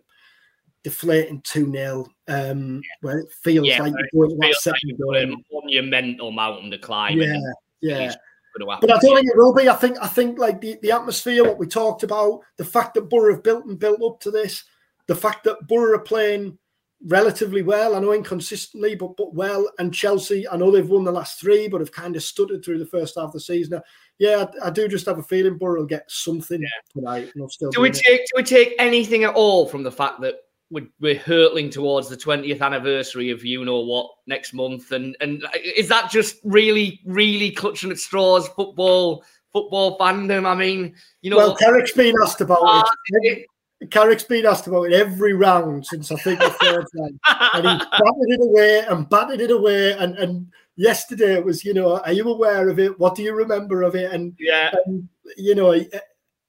deflating 0.83 1.41
2 1.43 1.73
0 1.73 2.07
um, 2.29 2.83
where 3.01 3.21
it 3.21 3.33
feels 3.43 3.67
yeah, 3.67 3.81
like 3.81 3.95
you're 4.13 4.27
going 4.27 4.39
that 4.41 4.55
second 4.57 5.01
like 5.07 5.29
on 5.29 5.69
your 5.69 5.85
mental 5.85 6.33
mountain 6.33 6.73
to 6.73 6.79
climb. 6.79 7.21
Yeah, 7.21 7.39
yeah 7.81 8.15
going 8.59 8.67
to 8.67 8.73
happen. 8.73 8.89
But 8.89 8.97
I 8.97 9.01
don't 9.01 9.17
think 9.17 9.31
it 9.31 9.37
will 9.37 9.55
be. 9.55 9.69
I 9.69 9.75
think 9.75 9.97
I 10.01 10.07
think 10.07 10.39
like 10.39 10.61
the, 10.61 10.79
the 10.83 10.93
atmosphere, 10.93 11.45
what 11.45 11.59
we 11.59 11.67
talked 11.67 12.03
about, 12.03 12.41
the 12.57 12.65
fact 12.65 12.95
that 12.95 13.09
Boro 13.09 13.35
have 13.35 13.43
built 13.43 13.65
and 13.67 13.79
built 13.79 14.03
up 14.03 14.21
to 14.21 14.31
this, 14.31 14.65
the 15.07 15.15
fact 15.15 15.45
that 15.45 15.67
Boro 15.67 15.97
are 15.97 16.03
playing 16.03 16.59
relatively 17.07 17.63
well. 17.63 17.95
I 17.95 18.01
know 18.01 18.13
inconsistently, 18.13 18.95
but 18.95 19.17
but 19.17 19.35
well. 19.35 19.69
And 19.79 19.93
Chelsea, 19.93 20.49
I 20.49 20.57
know 20.57 20.71
they've 20.71 20.89
won 20.89 21.05
the 21.05 21.13
last 21.13 21.41
three, 21.41 21.69
but 21.69 21.81
have 21.81 21.93
kind 21.93 22.17
of 22.17 22.23
stuttered 22.23 22.65
through 22.65 22.79
the 22.79 22.87
first 22.87 23.17
half 23.17 23.27
of 23.27 23.33
the 23.33 23.41
season. 23.41 23.81
Yeah, 24.19 24.47
I, 24.63 24.69
I 24.69 24.71
do 24.71 24.89
just 24.89 25.07
have 25.07 25.19
a 25.19 25.23
feeling 25.23 25.59
Boro 25.59 25.81
will 25.81 25.87
get 25.87 26.11
something 26.11 26.61
yeah. 26.61 26.69
tonight. 26.93 27.33
still 27.49 27.71
do 27.71 27.81
we 27.81 27.91
take 27.91 28.21
it. 28.21 28.31
do 28.33 28.37
we 28.37 28.45
take 28.45 28.75
anything 28.79 29.25
at 29.25 29.35
all 29.35 29.67
from 29.67 29.83
the 29.83 29.93
fact 29.93 30.21
that 30.21 30.37
we're, 30.71 30.87
we're 31.01 31.19
hurtling 31.19 31.71
towards 31.71 32.09
the 32.09 32.17
20th 32.17 32.61
anniversary 32.61 33.31
of 33.31 33.45
you 33.45 33.65
know 33.65 33.81
what 33.81 34.11
next 34.27 34.55
month 34.55 34.93
and 34.93 35.17
and 35.21 35.45
is 35.77 35.89
that 35.89 36.11
just 36.11 36.37
really 36.45 37.01
really 37.05 37.51
clutching 37.51 37.91
at 37.91 37.99
straws 37.99 38.49
football 38.49 39.25
football 39.53 39.99
fandom 39.99 40.47
i 40.47 40.55
mean 40.55 40.95
you 41.23 41.31
know 41.31 41.37
well 41.37 41.57
carrick's 41.57 41.93
been 41.93 42.15
asked 42.23 42.41
about 42.41 42.61
uh, 42.63 42.83
it 43.23 43.47
Carrick's 43.91 44.25
been 44.25 44.47
asked 44.47 44.67
about 44.67 44.85
it 44.85 44.93
every 44.93 45.35
round 45.35 45.85
since 45.87 46.11
I 46.11 46.17
think 46.17 46.41
the 46.41 46.51
third 46.51 46.87
time, 46.97 47.21
and 47.55 47.69
he 47.69 47.87
batted 47.87 48.31
it 48.31 48.41
away 48.41 48.85
and 48.89 49.09
batted 49.09 49.41
it 49.41 49.51
away. 49.51 49.93
And, 49.93 50.17
and 50.17 50.47
yesterday 50.77 51.35
it 51.35 51.45
was, 51.45 51.65
you 51.65 51.75
know, 51.75 51.99
are 51.99 52.13
you 52.13 52.29
aware 52.29 52.69
of 52.69 52.79
it? 52.79 52.99
What 52.99 53.15
do 53.15 53.23
you 53.23 53.35
remember 53.35 53.83
of 53.83 53.95
it? 53.95 54.13
And 54.13 54.35
yeah, 54.39 54.73
and, 54.87 55.09
you 55.37 55.55
know, 55.55 55.79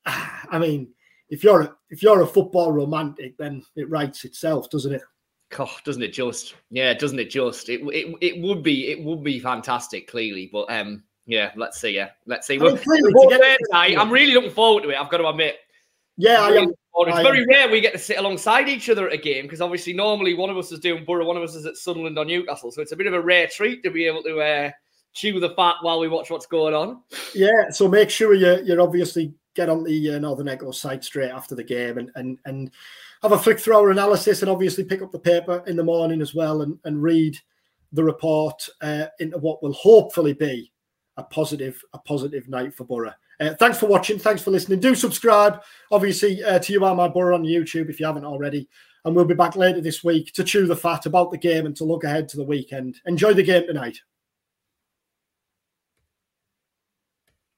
I 0.06 0.60
mean, 0.60 0.90
if 1.30 1.44
you're 1.44 1.62
a, 1.62 1.76
if 1.90 2.04
you're 2.04 2.22
a 2.22 2.28
football 2.28 2.72
romantic, 2.72 3.38
then 3.38 3.64
it 3.76 3.90
writes 3.90 4.26
itself, 4.26 4.70
doesn't 4.70 4.94
it? 4.94 5.02
Oh, 5.60 5.72
doesn't 5.86 6.04
it 6.04 6.14
just? 6.14 6.56
Yeah, 6.70 6.94
doesn't 6.94 7.20
it 7.20 7.30
just? 7.30 7.70
It, 7.70 7.82
it 7.94 8.16
it 8.22 8.42
would 8.42 8.64
be 8.64 8.90
it 8.90 9.04
would 9.04 9.24
be 9.24 9.40
fantastic, 9.40 10.08
clearly, 10.08 10.50
but 10.52 10.70
um, 10.72 11.04
Yeah, 11.26 11.52
let's 11.56 11.80
see. 11.80 11.90
Yeah, 11.90 12.10
let's 12.28 12.46
see. 12.46 12.60
We're, 12.60 12.80
we're 12.86 13.58
tonight. 13.70 13.98
I'm 13.98 14.12
really 14.12 14.34
looking 14.34 14.52
forward 14.52 14.84
to 14.84 14.90
it. 14.90 14.96
I've 14.96 15.10
got 15.10 15.18
to 15.18 15.28
admit. 15.28 15.58
Yeah, 16.18 16.42
I 16.42 16.50
am. 16.50 16.72
It's 16.98 17.22
very 17.22 17.46
rare 17.46 17.70
we 17.70 17.82
get 17.82 17.92
to 17.92 18.00
sit 18.00 18.18
alongside 18.18 18.70
each 18.70 18.90
other 18.90 19.08
at 19.08 19.14
a 19.14 19.18
game 19.18 19.44
because 19.44 19.60
obviously 19.60 19.92
normally 19.92 20.34
one 20.34 20.50
of 20.50 20.58
us 20.58 20.72
is 20.72 20.80
doing 20.80 21.04
Boro, 21.04 21.26
one 21.26 21.36
of 21.36 21.44
us 21.44 21.54
is 21.54 21.66
at 21.66 21.76
Sunderland 21.76 22.18
or 22.18 22.24
Newcastle. 22.24 22.72
So 22.72 22.82
it's 22.82 22.94
a 22.94 22.96
bit 22.96 23.08
of 23.08 23.14
a 23.14 23.20
rare 23.20 23.48
treat 23.48 23.84
to 23.84 23.92
be 23.92 24.06
able 24.06 24.24
to 24.24 24.40
uh, 24.40 24.72
chew 25.14 25.42
the 25.42 25.50
fat 25.50 25.76
while 25.82 26.00
we 26.00 26.08
watch 26.08 26.30
what's 26.30 26.46
going 26.46 26.74
on. 26.74 27.02
Yeah, 27.34 27.70
so 27.72 27.90
make 27.90 28.10
sure 28.10 28.34
you 28.34 28.64
you're 28.64 28.80
obviously 28.80 29.34
get 29.56 29.70
on 29.70 29.84
the 29.84 30.16
uh, 30.16 30.20
Northern 30.20 30.48
Echo 30.48 30.72
site 30.72 31.04
straight 31.04 31.32
after 31.32 31.56
the 31.56 31.64
game 31.64 31.98
and 31.98 32.12
and 32.16 32.38
and 32.46 32.72
have 33.22 33.32
a 33.32 33.40
flick 33.40 33.60
through 33.60 33.76
our 33.76 33.90
analysis 33.90 34.42
and 34.42 34.52
obviously 34.52 34.84
pick 34.84 35.02
up 35.02 35.12
the 35.12 35.20
paper 35.20 35.64
in 35.68 35.76
the 35.76 35.84
morning 35.84 36.22
as 36.22 36.36
well 36.36 36.62
and, 36.62 36.78
and 36.84 37.02
read 37.02 37.38
the 37.94 38.04
report 38.04 38.68
uh, 38.82 39.08
into 39.20 39.38
what 39.38 39.64
will 39.64 39.74
hopefully 39.74 40.34
be 40.34 40.72
a 41.18 41.24
positive 41.24 41.82
a 41.94 42.00
positive 42.00 42.48
night 42.48 42.74
for 42.74 42.84
Boro. 42.84 43.14
Uh, 43.40 43.54
thanks 43.56 43.80
for 43.80 43.88
watching. 43.88 44.20
Thanks 44.20 44.42
for 44.42 44.52
listening. 44.52 44.80
Do 44.80 44.96
subscribe, 44.96 45.62
obviously, 45.92 46.44
uh, 46.44 46.60
to 46.60 46.74
You 46.74 46.86
Are 46.86 46.96
My 46.96 47.08
Boro 47.08 47.36
on 47.36 47.44
YouTube 47.44 47.90
if 47.90 48.00
you 48.00 48.06
haven't 48.06 48.26
already. 48.26 48.70
And 49.04 49.16
we'll 49.16 49.26
be 49.26 49.36
back 49.36 49.56
later 49.56 49.82
this 49.82 50.04
week 50.04 50.34
to 50.34 50.44
chew 50.44 50.66
the 50.66 50.76
fat 50.76 51.06
about 51.06 51.32
the 51.32 51.38
game 51.38 51.66
and 51.66 51.76
to 51.76 51.84
look 51.84 52.06
ahead 52.06 52.28
to 52.30 52.38
the 52.38 52.44
weekend. 52.44 53.00
Enjoy 53.06 53.34
the 53.34 53.44
game 53.44 53.68
tonight. 53.68 54.00